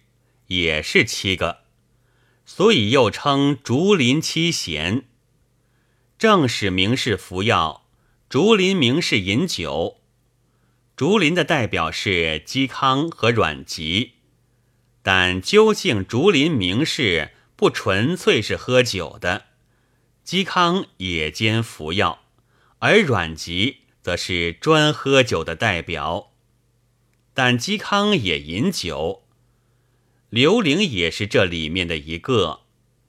[0.47, 1.61] 也是七个，
[2.45, 5.05] 所以又称竹林七贤。
[6.19, 7.87] 正使名士服药，
[8.29, 10.01] 竹林名士饮酒。
[10.95, 14.13] 竹林的代表是嵇康和阮籍，
[15.01, 19.47] 但究竟竹林名士不纯粹是喝酒的。
[20.25, 22.23] 嵇康也兼服药，
[22.79, 26.31] 而阮籍则是专喝酒的代表。
[27.33, 29.23] 但嵇康也饮酒，
[30.29, 32.61] 刘伶也是这里面的一个。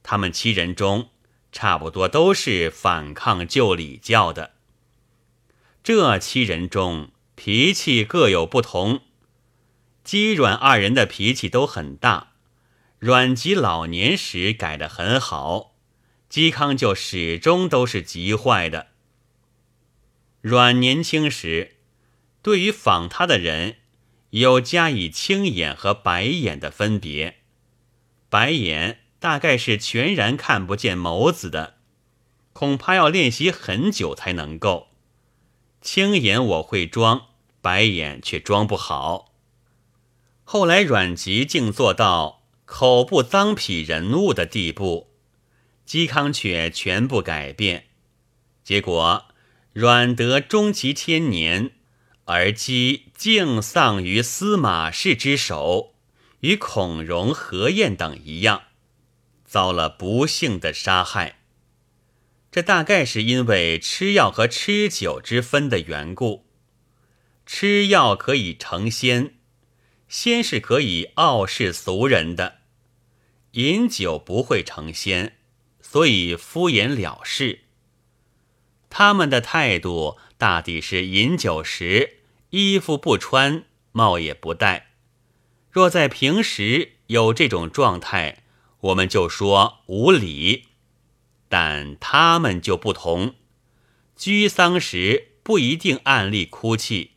[0.02, 1.10] 他们七人中，
[1.52, 4.54] 差不多都是反抗旧礼教的。
[5.82, 9.02] 这七人中，脾气各有不同。
[10.04, 12.32] 嵇阮二人的脾气都很大，
[12.98, 15.73] 阮籍老年时改得很好。
[16.34, 18.88] 嵇康就始终都是极坏的。
[20.40, 21.76] 阮年轻时，
[22.42, 23.76] 对于访他的人，
[24.30, 27.36] 有加以青眼和白眼的分别。
[28.28, 31.76] 白眼大概是全然看不见眸子的，
[32.52, 34.88] 恐怕要练习很久才能够。
[35.80, 37.28] 青眼我会装，
[37.60, 39.32] 白眼却装不好。
[40.42, 45.13] 后来阮籍竟做到口不脏痞人物的地步。
[45.86, 47.86] 嵇康却全部改变，
[48.62, 49.26] 结果
[49.72, 51.72] 阮得终其千年，
[52.24, 55.94] 而嵇竟丧于司马氏之手，
[56.40, 58.62] 与孔融、何晏等一样，
[59.44, 61.40] 遭了不幸的杀害。
[62.50, 66.46] 这大概是因为吃药和吃酒之分的缘故。
[67.44, 69.34] 吃药可以成仙，
[70.08, 72.60] 仙是可以傲视俗人的；
[73.52, 75.36] 饮酒不会成仙，
[75.94, 77.60] 所以敷衍了事。
[78.90, 82.16] 他们的态度大抵是饮酒时
[82.50, 84.88] 衣服不穿，帽也不戴。
[85.70, 88.42] 若在平时有这种状态，
[88.80, 90.64] 我们就说无礼。
[91.48, 93.36] 但他们就不同，
[94.16, 97.12] 居丧时不一定暗立哭泣。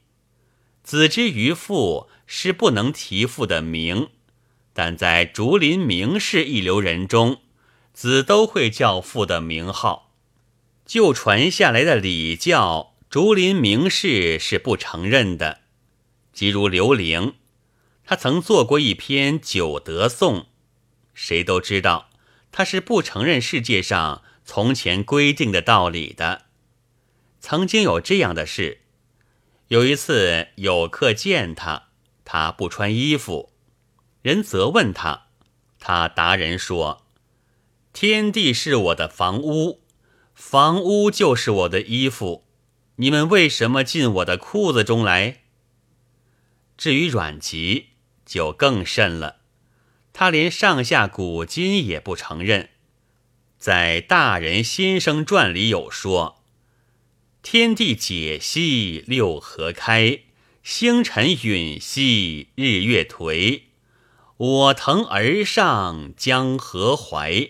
[0.84, 4.10] 子之于父是不能提父的名，
[4.72, 7.42] 但在竹林名士一流人中，
[7.98, 10.14] 子都会叫父的名号。
[10.86, 15.62] 就传下来的礼教，竹林名士是不承认的。
[16.32, 17.34] 即如刘伶，
[18.06, 20.42] 他曾做过一篇《九德颂》，
[21.16, 22.12] 谁都知道
[22.52, 24.22] 他是不承认世界上。
[24.46, 26.44] 从前规定的道理的，
[27.40, 28.82] 曾经有这样的事。
[29.70, 31.88] 有一次有客见他，
[32.24, 33.52] 他不穿衣服，
[34.22, 35.30] 人责问他，
[35.80, 37.07] 他答人说
[38.00, 39.82] ：“天地是我的房屋，
[40.36, 42.44] 房屋就是我的衣服，
[42.98, 45.42] 你们为什么进我的裤子中来？”
[46.78, 47.88] 至于阮籍，
[48.24, 49.38] 就更甚了，
[50.14, 52.70] 他连上下古今也不承认。
[53.58, 56.44] 在《大人先生传》里有说
[57.42, 60.26] ：“天地解析，六合开；
[60.62, 63.62] 星辰陨兮，日月颓。
[64.38, 67.50] 我腾而上，江河怀。”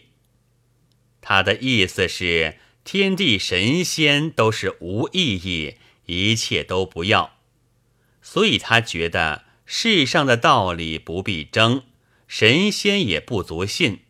[1.29, 7.33] 他的意思是，天地神仙都是无意义，一切都不要。
[8.21, 11.83] 所以他觉得世上的道理不必争，
[12.29, 14.03] 神仙也不足信。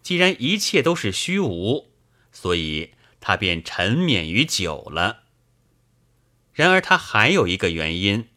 [0.00, 1.90] 既然一切都是虚无，
[2.32, 5.24] 所以他便沉湎于酒了。
[6.54, 8.28] 然而他还有一个原因，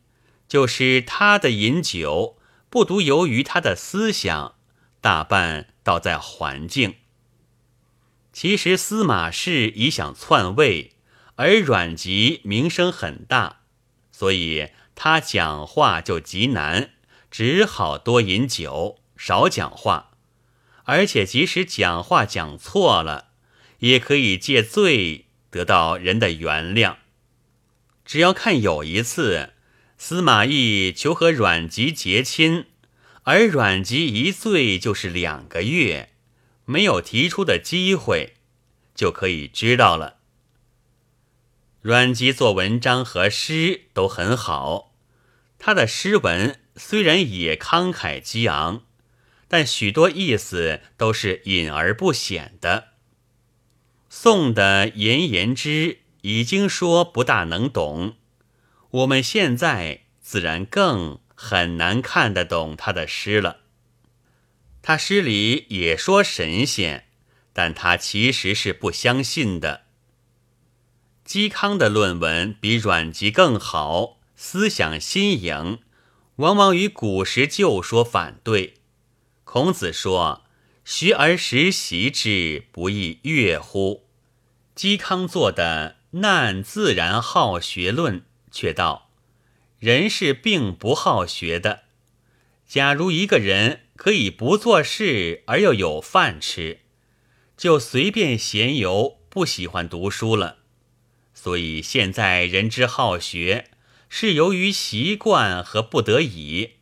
[0.50, 2.38] 就是他的饮酒
[2.70, 4.56] 不独由于他的思想，
[5.00, 6.96] 大半倒在环境。
[8.32, 10.94] 其实司马氏已想篡位，
[11.36, 13.62] 而阮籍名声很大，
[14.12, 16.92] 所以他讲话就极难，
[17.32, 20.12] 只好多饮酒，少讲话。
[20.84, 23.30] 而且，即使讲话讲错了，
[23.80, 26.96] 也可以借罪得到人的原谅。
[28.04, 29.54] 只要看有一次，
[29.98, 32.66] 司马懿求和阮籍结亲，
[33.24, 36.09] 而阮籍一醉就是两个月，
[36.70, 38.36] 没有提出的机会，
[38.94, 40.18] 就可以知道了。
[41.82, 44.94] 阮籍做文章和诗都很好，
[45.58, 48.84] 他的诗文虽然也慷慨激昂。
[49.48, 52.90] 但许多意思都是隐而不显的。
[54.08, 58.16] 宋的颜言之已经说不大能懂，
[58.92, 63.62] 我们现在自然更很难看得懂他的诗了。
[64.90, 67.06] 他诗里也说神仙，
[67.54, 69.84] 但他其实是不相信的。
[71.24, 75.78] 嵇康的论文比阮籍更好，思想新颖，
[76.38, 78.78] 往往与古时旧说反对。
[79.44, 80.46] 孔子说
[80.84, 84.08] ：“学而时习之，不亦乐乎？”
[84.76, 89.12] 嵇康做的《难自然好学论》却道
[89.78, 91.84] ：“人是并不好学的。
[92.66, 96.80] 假如一个人可以不做事而又有饭吃，
[97.58, 100.60] 就随便闲游，不喜欢读书了。
[101.34, 103.72] 所以现在人之好学，
[104.08, 106.76] 是由于习惯和不得已。”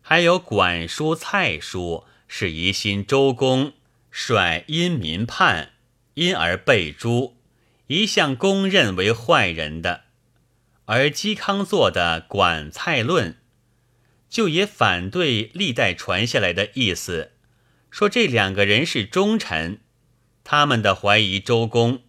[0.00, 3.74] 还有管叔、蔡叔是疑心周公
[4.10, 5.72] 率殷民叛，
[6.14, 7.36] 因而被诛，
[7.88, 10.04] 一向公认为坏人的。
[10.86, 13.32] 而嵇康做的《管蔡论》，
[14.30, 17.32] 就也反对历代传下来的意思，
[17.90, 19.80] 说这两个人是忠臣。
[20.44, 22.02] 他们的怀疑周公，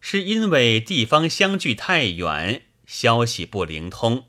[0.00, 4.26] 是因为地方相距太远，消息不灵通。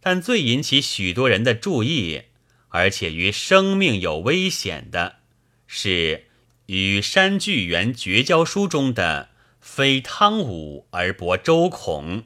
[0.00, 2.22] 但最引起许多人的注意，
[2.68, 5.16] 而且与生命有危险的，
[5.66, 6.26] 是
[6.66, 9.28] 与山巨源绝交书中的
[9.60, 12.24] “非汤武而博周孔”。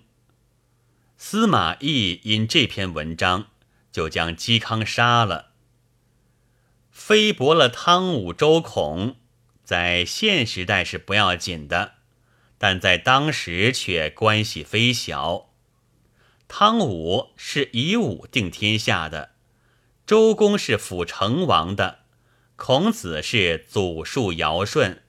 [1.19, 3.49] 司马懿因这篇文章，
[3.95, 5.53] 就将嵇康杀了。
[6.91, 9.15] 非驳了汤武、周孔，
[9.63, 11.93] 在现时代是不要紧的，
[12.59, 15.51] 但在当时却关系非小。
[16.49, 19.31] 汤武是以武定天下的，
[20.05, 22.01] 周公是辅成王的，
[22.57, 25.05] 孔子是祖述尧舜，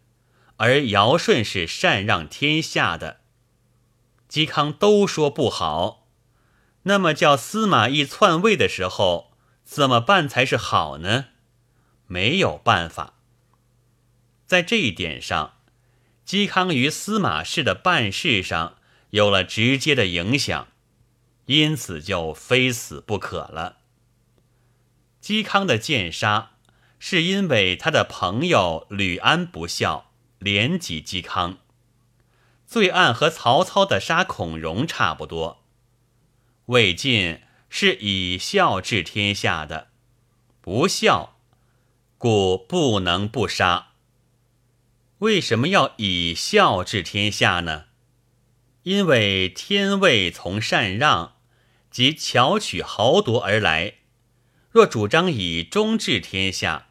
[0.57, 3.21] 而尧舜是禅让天下的。
[4.29, 6.04] 嵇康都说不好，
[6.87, 9.33] 那么叫司马懿篡位的时候
[9.63, 11.25] 怎么办才是好呢？
[12.07, 13.13] 没有办法。
[14.47, 15.53] 在这一点上，
[16.25, 18.77] 嵇康于司马氏的办事上
[19.09, 20.67] 有了直接的影响。
[21.47, 23.77] 因此就非死不可了。
[25.21, 26.53] 嵇康的剑杀，
[26.97, 30.09] 是因为他的朋友吕安不孝，
[30.39, 31.59] 连及嵇康。
[32.65, 35.64] 罪案和曹操的杀孔融差不多。
[36.67, 39.89] 魏晋是以孝治天下的，
[40.61, 41.37] 不孝，
[42.17, 43.89] 故不能不杀。
[45.19, 47.85] 为什么要以孝治天下呢？
[48.83, 51.33] 因为天位从禅让。
[51.91, 53.93] 即巧取豪夺而来。
[54.69, 56.89] 若主张以忠治天下，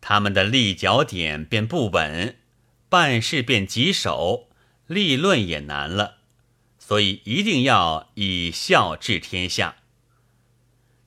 [0.00, 2.38] 他们的立脚点便不稳，
[2.88, 4.48] 办事便棘手，
[4.86, 6.20] 立论也难了。
[6.86, 9.76] 所以一定要以孝治天下。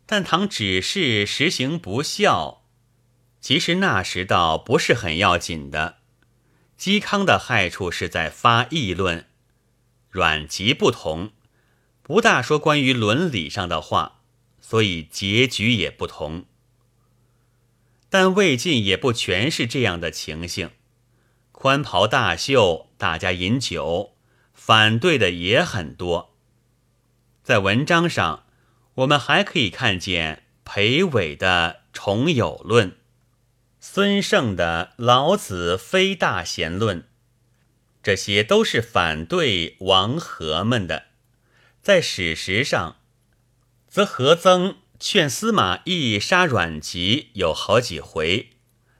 [0.07, 2.63] 但唐只是实行不孝，
[3.39, 5.99] 其实那时倒不是很要紧的。
[6.79, 9.27] 嵇康的害处是在发议论，
[10.09, 11.31] 阮籍不同。
[12.01, 14.21] 不大说关于伦理上的话，
[14.59, 16.45] 所以结局也不同。
[18.09, 20.71] 但魏晋也不全是这样的情形，
[21.51, 24.16] 宽袍大袖，大家饮酒，
[24.67, 26.35] 反对的也很多。
[27.41, 28.43] 在文章上，
[28.95, 32.91] 我们还可以看见裴伟的《重友论》，
[33.79, 37.03] 孙胜的《老子非大贤论》，
[38.03, 41.05] 这些都是反对王和们的。
[41.81, 42.97] 在史实上，
[43.87, 48.49] 则何曾劝司马懿杀阮籍有好几回，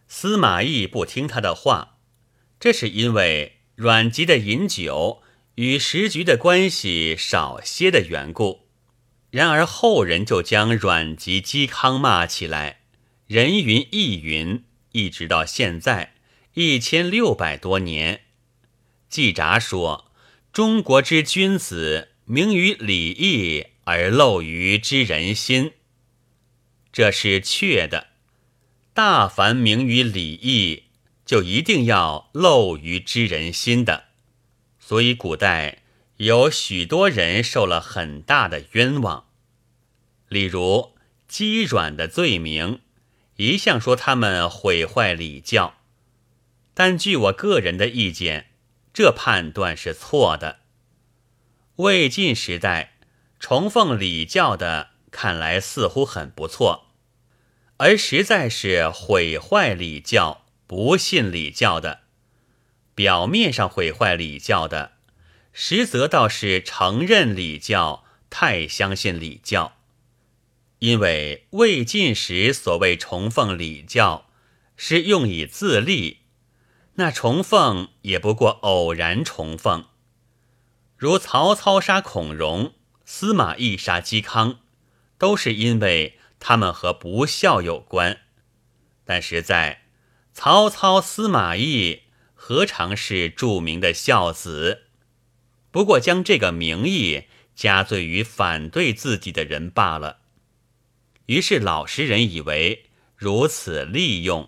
[0.08, 1.98] 司马懿不听他的话，
[2.58, 5.22] 这是因为阮籍的饮酒
[5.58, 8.68] 与时局的关系少些的缘故。
[9.30, 12.80] 然而后人就将阮籍、嵇康骂起来，
[13.28, 16.16] 人云亦云，一直到现在
[16.56, 18.22] 一千六百多年。
[19.10, 20.12] 季札说
[20.52, 25.72] ：“中国之君子。”明于礼义而漏于知人心，
[26.92, 28.08] 这是确的。
[28.94, 30.88] 大凡明于礼义，
[31.26, 34.07] 就一定要漏于知人心的。
[34.88, 35.80] 所以古代
[36.16, 39.26] 有许多人受了很大的冤枉。
[40.30, 40.94] 例如
[41.28, 42.80] 姬阮的罪名，
[43.36, 45.74] 一向说他们毁坏礼教，
[46.74, 48.52] 但据我个人的意见，
[48.94, 50.60] 这判断是错的。
[51.76, 52.94] 魏晋时代，
[53.42, 56.94] 崇奉礼教的看来似乎很不错，
[57.76, 62.07] 而实在是毁坏礼教、不信礼教的。
[62.98, 64.94] 表面上毁坏礼教的，
[65.54, 69.78] 实则倒是承认礼教，太相信礼教。
[70.80, 74.32] 因为魏晋时所谓崇奉礼教，
[74.76, 76.22] 是用以自立，
[76.96, 79.86] 那崇奉也不过偶然崇奉。
[80.96, 82.74] 如曹操杀孔融，
[83.06, 84.58] 司马懿杀嵇康，
[85.20, 88.22] 都是因为他们和不孝有关。
[89.06, 89.84] 但实在，
[90.34, 92.02] 曹操、司马懿
[92.50, 94.84] 何尝是著名的孝子？
[95.70, 100.20] 不过将这个名义加罪于反对自己的人罢了。
[101.26, 102.86] 于是老实人以为
[103.18, 104.48] 如此利用，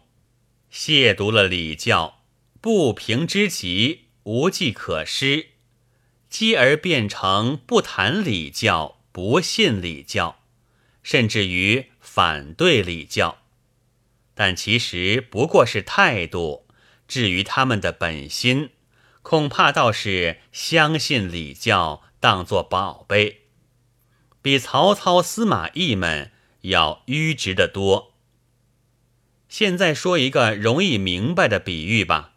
[0.72, 2.24] 亵渎了礼教，
[2.62, 5.48] 不平之极，无计可施。
[6.30, 10.40] 继而变成不谈礼教、不信礼教，
[11.04, 13.40] 甚至于反对礼教，
[14.34, 16.66] 但其实不过是态度。
[17.10, 18.70] 至于他们的本心，
[19.22, 23.42] 恐怕倒是相信礼教，当作宝贝，
[24.42, 26.32] 比曹操、司马懿们
[26.62, 28.14] 要迂直的多。
[29.50, 32.36] 现在说一个容易明白的比喻吧，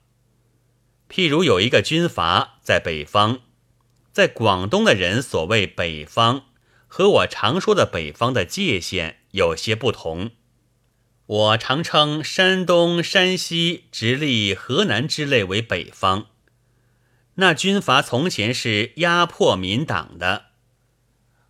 [1.08, 3.40] 譬如有一个军阀在北方。
[4.10, 6.44] 在广东的人所谓北方，
[6.86, 10.32] 和我常说的北方的界限有些不同。
[11.26, 16.26] 我常称山东、山西、直隶、河南之类为北方。
[17.36, 20.46] 那军阀从前是压迫民党的，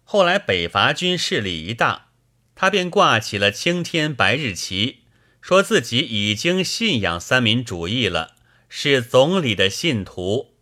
[0.04, 2.10] 后来北伐军势力一大，
[2.54, 4.98] 他便挂起了青天白日旗，
[5.40, 8.36] 说自己已经信仰三民主义了，
[8.68, 10.54] 是总理的信徒。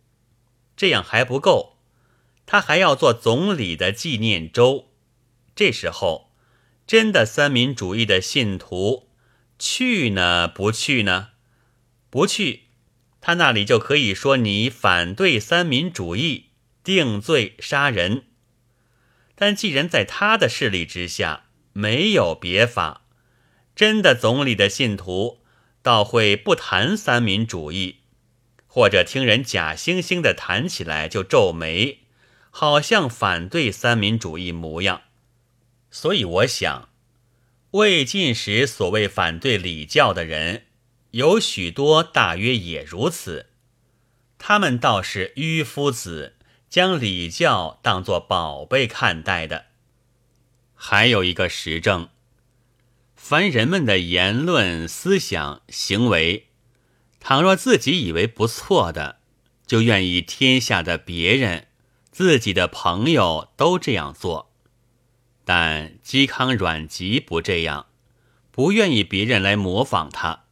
[0.75, 1.77] 这样还不够，
[2.47, 4.87] 他还要做总理的纪念周。
[5.53, 6.30] 这时候，
[6.91, 9.07] 真的三民主义的信徒
[9.57, 10.45] 去呢？
[10.45, 11.29] 不去呢？
[12.09, 12.63] 不去，
[13.21, 16.47] 他那里就可以说你反对三民主义，
[16.83, 18.25] 定罪杀人。
[19.35, 23.05] 但既然在他的势力之下没有别法，
[23.73, 25.39] 真的总理的信徒
[25.81, 27.99] 倒会不谈三民主义，
[28.67, 31.99] 或者听人假惺惺的谈起来就皱眉，
[32.49, 35.03] 好像反对三民主义模样。
[35.91, 36.89] 所以我想，
[37.71, 40.63] 魏晋时所谓反对礼教的人。
[41.11, 43.47] 有许多大约也如此，
[44.37, 46.37] 他们倒是迂夫子，
[46.69, 49.65] 将礼教当作宝贝看待的。
[50.73, 52.07] 还有一个实证：
[53.13, 56.47] 凡人们的言论、思想、行为，
[57.19, 59.17] 倘若自己以为不错的，
[59.67, 61.67] 就愿意天下的别人、
[62.09, 64.50] 自己的朋友都这样做。
[65.43, 67.87] 但嵇康、阮籍不这样，
[68.51, 70.43] 不愿意别人来模仿他。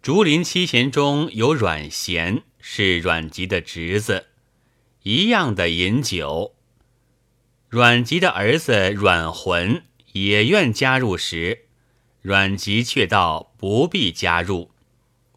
[0.00, 4.26] 竹林七贤中有阮咸，是阮籍的侄子，
[5.02, 6.54] 一样的饮酒。
[7.68, 11.66] 阮籍的儿子阮浑也愿加入时，
[12.20, 14.70] 阮籍却道不必加入，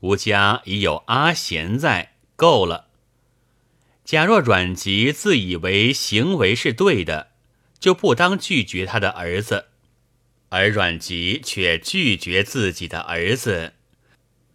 [0.02, 2.88] 吾家已有阿贤在，够了。
[4.04, 7.32] 假若阮籍自以为行为是对的，
[7.86, 9.68] 就不当拒绝他的儿子，
[10.50, 13.74] 而阮籍却拒绝自己的儿子。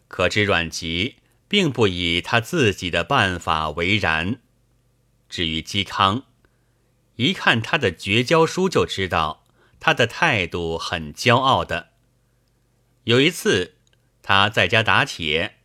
[0.09, 1.15] 可知阮籍
[1.47, 4.41] 并不以他自己的办法为然。
[5.29, 6.25] 至于嵇康，
[7.15, 9.45] 一看他的绝交书就知道
[9.79, 11.91] 他的态度很骄傲的。
[13.05, 13.77] 有一次
[14.25, 15.59] 他在家打铁，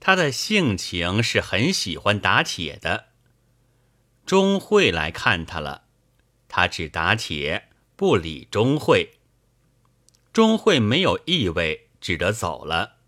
[0.00, 3.08] 他的性情是很喜欢打铁的。
[4.24, 5.83] 钟会来看他了，
[6.56, 7.64] 他只打铁
[7.96, 9.14] 不理钟会。
[10.32, 12.98] 钟会没有意味，只得走了。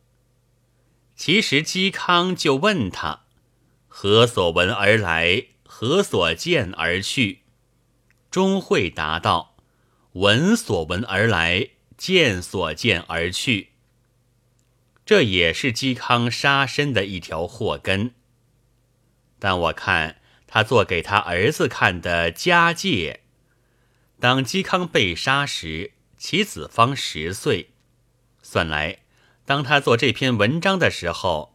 [1.14, 3.20] 其实嵇康就问他
[3.86, 5.47] ：“何所闻而来？
[5.62, 7.42] 何所见而去？”
[8.32, 9.55] 钟会答道
[10.14, 13.74] ：“闻所闻而来，见所见而去。”
[15.07, 18.12] 这也是嵇康杀身的一条祸根。
[19.38, 23.20] 但我看他做给他儿子看的家戒。
[24.18, 27.70] 当嵇康被杀时，其子方十岁，
[28.42, 29.00] 算来。
[29.44, 31.54] 当他做这篇文章的时候，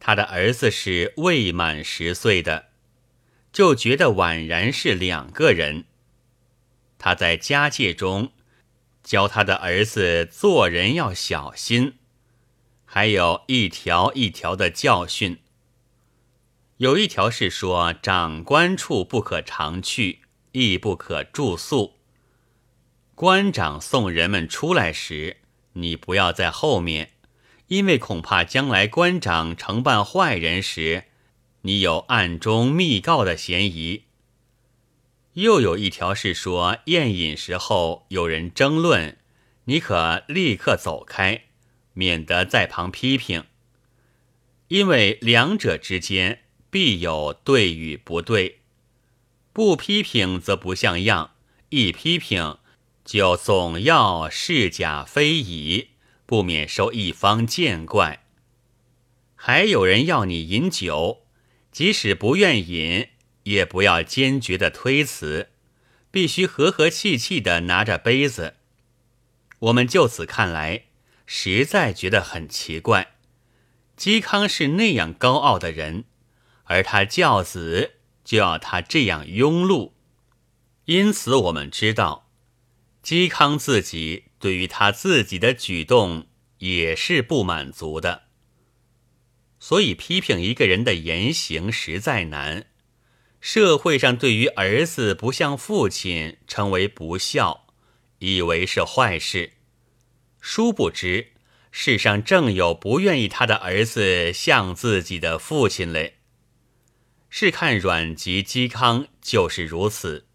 [0.00, 2.70] 他的儿子是未满十岁的，
[3.52, 5.84] 就觉得宛然是两个人。
[6.98, 8.32] 他在家界中
[9.02, 11.98] 教他的儿子做人要小心，
[12.84, 15.38] 还有一条一条的教训。
[16.78, 20.21] 有一条是说，长官处不可常去，
[20.52, 21.98] 亦不可住宿。
[23.14, 25.38] 官长送人们出来时，
[25.74, 27.10] 你不要在后面。
[27.68, 31.04] 因为恐怕将来官长承办坏人时，
[31.62, 34.02] 你有暗中密告的嫌疑。
[35.34, 39.16] 又有一条是说，宴饮时候有人争论，
[39.64, 41.44] 你可立刻走开，
[41.94, 43.44] 免得在旁批评。
[44.68, 48.60] 因为两者之间必有对与不对，
[49.52, 51.34] 不批评则不像样，
[51.70, 52.58] 一批评
[53.04, 55.88] 就总要是假非矣。
[56.24, 58.24] 不免受一方见怪，
[59.34, 61.26] 还有人要你饮酒，
[61.70, 63.08] 即使不愿饮，
[63.42, 65.50] 也不要坚决的推辞，
[66.10, 68.54] 必须和和气气的拿着杯子。
[69.58, 70.84] 我们就此看来，
[71.26, 73.16] 实在觉得很奇怪。
[73.98, 76.04] 嵇康是那样高傲的人，
[76.64, 79.92] 而他教子就要他这样庸碌，
[80.84, 82.30] 因此我们知道，
[83.02, 84.24] 嵇康自己。
[84.42, 86.26] 对于他自己的举动
[86.58, 88.24] 也是不满足的，
[89.60, 92.66] 所以批评一个人的言行实在难。
[93.40, 97.68] 社会上对于儿子不像父亲称为不孝，
[98.18, 99.52] 以为是坏事，
[100.40, 101.34] 殊不知
[101.70, 106.18] 世上正有不愿意他的儿子像自己的父亲嘞。
[107.34, 110.26] 试看阮籍、嵇康就是如此。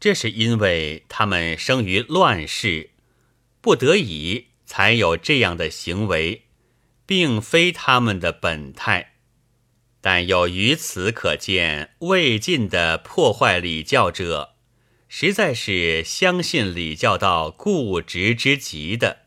[0.00, 2.92] 这是因为他们生于乱世，
[3.60, 6.46] 不得已才有这样的行为，
[7.04, 9.16] 并非他们的本态。
[10.00, 14.54] 但有于此可见，魏晋的破坏礼教者，
[15.06, 19.26] 实在是相信礼教到固执之极的。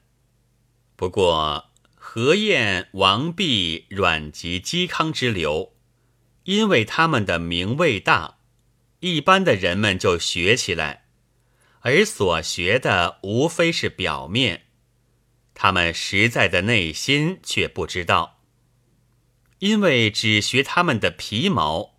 [0.96, 5.75] 不过，何晏、王弼、阮籍、嵇康之流，
[6.46, 8.38] 因为他们的名位大，
[9.02, 11.06] 一般的人们就学起来，
[11.82, 14.64] 而所学的无非是表面，
[15.54, 18.40] 他们实在的内心却不知道。
[19.60, 21.96] 因为只学他们的皮毛，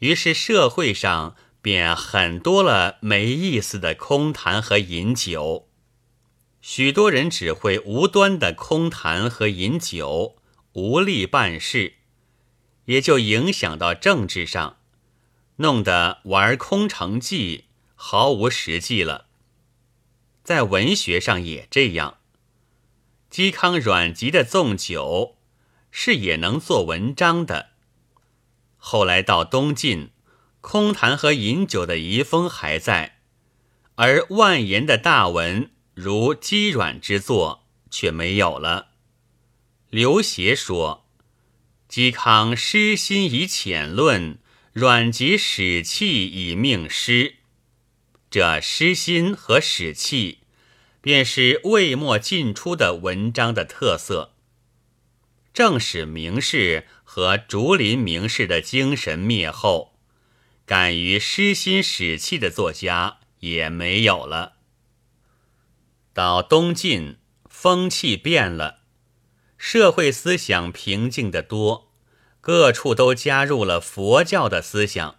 [0.00, 5.68] 于是社会上便很多了没意思的空谈和饮酒。
[6.60, 10.36] 许多人只会无端的空谈和饮酒，
[10.72, 11.95] 无力办事。
[12.86, 14.78] 也就影响到政治上，
[15.56, 19.26] 弄得玩空城计，毫无实际了。
[20.42, 22.18] 在文学上也这样，
[23.30, 25.36] 嵇康、阮籍的纵酒
[25.90, 27.70] 是也能做文章的。
[28.76, 30.10] 后来到东晋，
[30.60, 33.18] 空谈和饮酒的遗风还在，
[33.96, 38.90] 而万言的大文如嵇阮之作却没有了。
[39.90, 41.05] 刘勰说。
[41.96, 44.36] 嵇康诗心以浅论，
[44.74, 47.36] 阮籍史气以命诗。
[48.28, 50.40] 这诗心和史气，
[51.00, 54.34] 便是魏末进出的文章的特色。
[55.54, 59.94] 正史名士和竹林名士的精神灭后，
[60.66, 64.56] 敢于诗心史气的作家也没有了。
[66.12, 67.16] 到东晋，
[67.48, 68.80] 风气变了。
[69.56, 71.85] 社会思想平静得多，
[72.46, 75.16] 各处都加入了佛教的思想。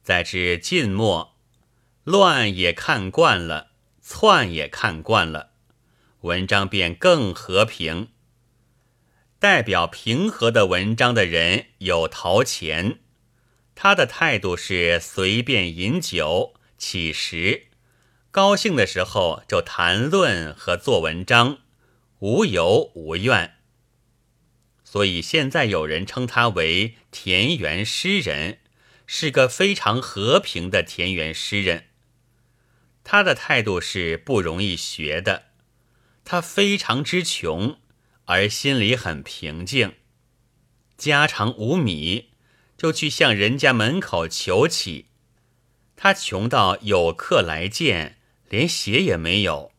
[0.00, 1.34] 在至晋末，
[2.04, 5.50] 乱也看惯了，窜也看惯了，
[6.20, 8.10] 文章便更和平。
[9.40, 13.00] 代表平和的文章的人有陶潜，
[13.74, 17.64] 他的态度是随便饮酒起食，
[18.30, 21.58] 高兴的时候就谈论和做文章。
[22.20, 23.56] 无尤无怨，
[24.90, 28.58] 所以现在有人称他为田园诗人，
[29.06, 31.84] 是个非常和平的田园诗人。
[33.04, 35.44] 他的态度是不容易学的，
[36.24, 37.78] 他非常之穷，
[38.24, 39.94] 而心里很平静。
[40.96, 42.30] 家常无米，
[42.76, 45.06] 就去向人家门口求乞。
[45.94, 48.18] 他穷到有客来见，
[48.48, 49.70] 连鞋也没有。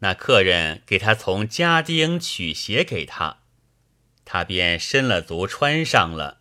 [0.00, 3.43] 那客人给他从家丁取鞋给他，
[4.24, 6.40] 他便伸了足穿上了。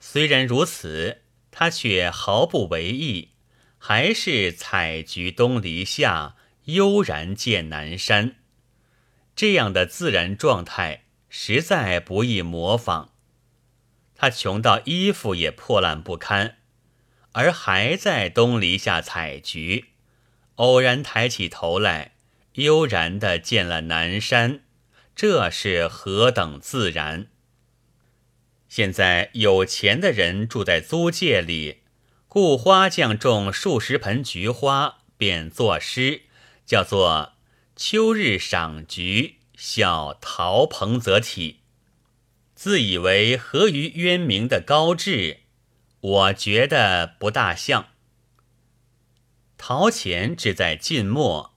[0.00, 3.30] 虽然如此，他却毫不为意，
[3.78, 8.36] 还是采菊东篱下，悠然见南山。
[9.34, 13.12] 这样的自然状态，实在不易模仿。
[14.14, 16.58] 他穷到衣服也破烂不堪，
[17.32, 19.86] 而还在东篱下采菊，
[20.56, 22.12] 偶然抬起头来。
[22.56, 24.60] 悠然地见了南山，
[25.14, 27.28] 这是何等自然！
[28.68, 31.82] 现在有钱的人住在租界里，
[32.26, 36.22] 雇花匠种数十盆菊花，便作诗，
[36.64, 37.34] 叫做
[37.76, 41.60] “秋日赏菊，笑陶彭泽体”，
[42.56, 45.40] 自以为合于渊明的高致，
[46.00, 47.88] 我觉得不大像。
[49.58, 51.52] 陶潜只在晋末。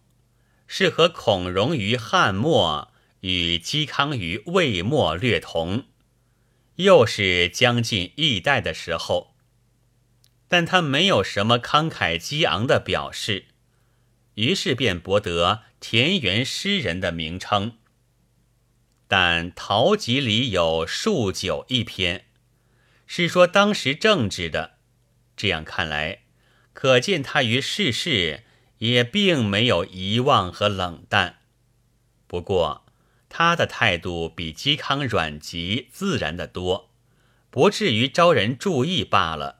[0.67, 2.91] 是和孔融于汉末
[3.21, 5.85] 与嵇康于魏末略同，
[6.75, 9.35] 又是将近一代的时候，
[10.47, 13.45] 但他没有什么慷慨激昂的表示，
[14.35, 17.77] 于是便博得田园诗人的名称。
[19.07, 22.25] 但《陶集》里有《数九》一篇，
[23.05, 24.77] 是说当时政治的，
[25.35, 26.23] 这样看来，
[26.73, 28.43] 可见他于世事。
[28.79, 31.37] 也并没有遗忘和冷淡，
[32.27, 32.84] 不过
[33.37, 36.89] 他的态度比嵇康、阮籍自然的多，
[37.49, 39.59] 不至于招人注意罢了。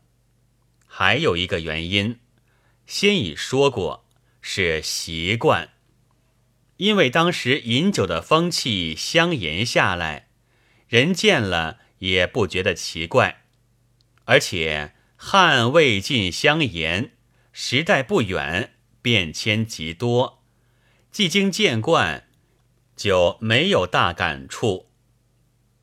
[0.88, 2.18] 还有一个原因，
[2.86, 4.06] 先已说过，
[4.42, 5.72] 是习惯。
[6.78, 10.30] 因为当时饮酒的风气相沿下来，
[10.88, 13.44] 人见了也不觉得奇怪，
[14.24, 17.12] 而且汉魏晋相沿，
[17.52, 18.72] 时代不远。
[19.02, 20.42] 变迁极多，
[21.12, 22.25] 既经见惯，
[22.96, 24.90] 就没有大感触。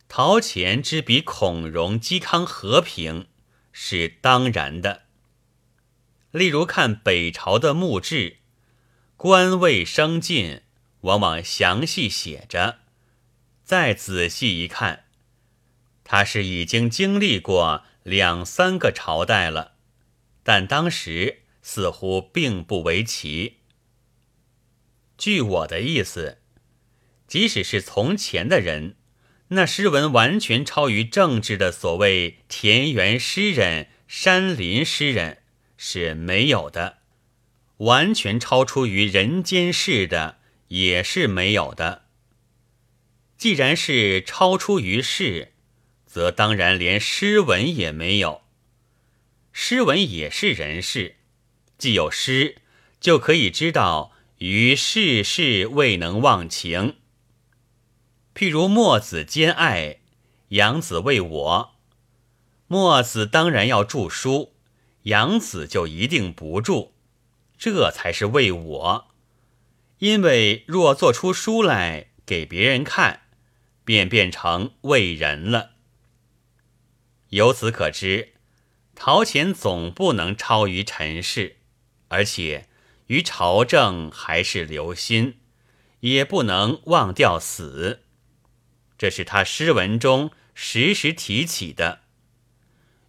[0.09, 3.29] 陶潜之比孔融、嵇康和平，
[3.73, 5.03] 是当然的。
[6.31, 8.39] 例如看北朝的墓志，
[9.17, 10.63] 官位升进，
[11.03, 12.81] 往往详细写着。
[13.65, 15.05] 再仔细一看，
[16.05, 19.73] 他是已经经历过两三个朝代了，
[20.43, 21.39] 但当时。
[21.65, 23.59] 似乎并不为奇。
[25.17, 26.42] 据我的意思，
[27.33, 28.95] 即使是从前的人，
[29.49, 35.39] 那诗文完全超于政治的所谓田园诗人、山林诗人
[35.79, 36.99] 是没有的，
[37.79, 42.03] 完全超出于人间世的也是没有的。
[43.39, 45.55] 既然是超出于世，
[46.05, 48.43] 则当然连诗文也没有。
[49.55, 51.17] 诗文也是人事，
[51.79, 52.57] 既有诗，
[53.01, 56.97] 就可以知道于世事未能忘情。
[58.35, 59.99] 譬如墨子兼爱，
[60.49, 61.75] 杨子为我，
[62.67, 64.55] 墨子当然要著书，
[65.03, 66.93] 杨子就一定不著，
[67.59, 69.09] 这才是为我。
[69.99, 73.21] 因为若做出书来给别人看，
[73.85, 75.73] 便变成为人了。
[77.29, 78.35] 由此可知，
[78.95, 81.59] 陶潜总不能超于尘世，
[82.09, 82.69] 而且
[83.09, 85.39] 于朝政还是留心，
[86.01, 88.05] 也不能忘掉死。
[89.03, 92.03] 这是他诗文中时时提起的，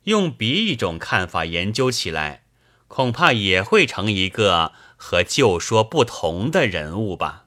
[0.06, 2.46] 用别一种看法研究起来，
[2.88, 7.46] 恐怕也会成一个和旧说不同的人物吧。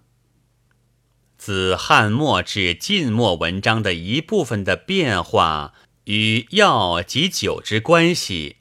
[1.37, 5.75] 自汉末至晋末文章的一部分的变化
[6.05, 8.59] 与药及酒之关系，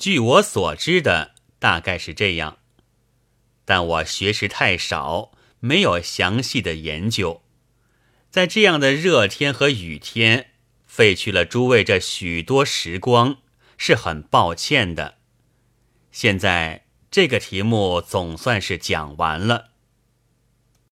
[0.00, 2.58] 据我所知的大概是这样，
[3.64, 7.41] 但我学识太少，没有详细的研究。
[8.32, 10.52] 在这样的热天和雨天，
[10.86, 13.36] 废去了诸位这许多时光，
[13.76, 15.16] 是很抱歉的。
[16.10, 19.71] 现在这个题目总算是讲完了。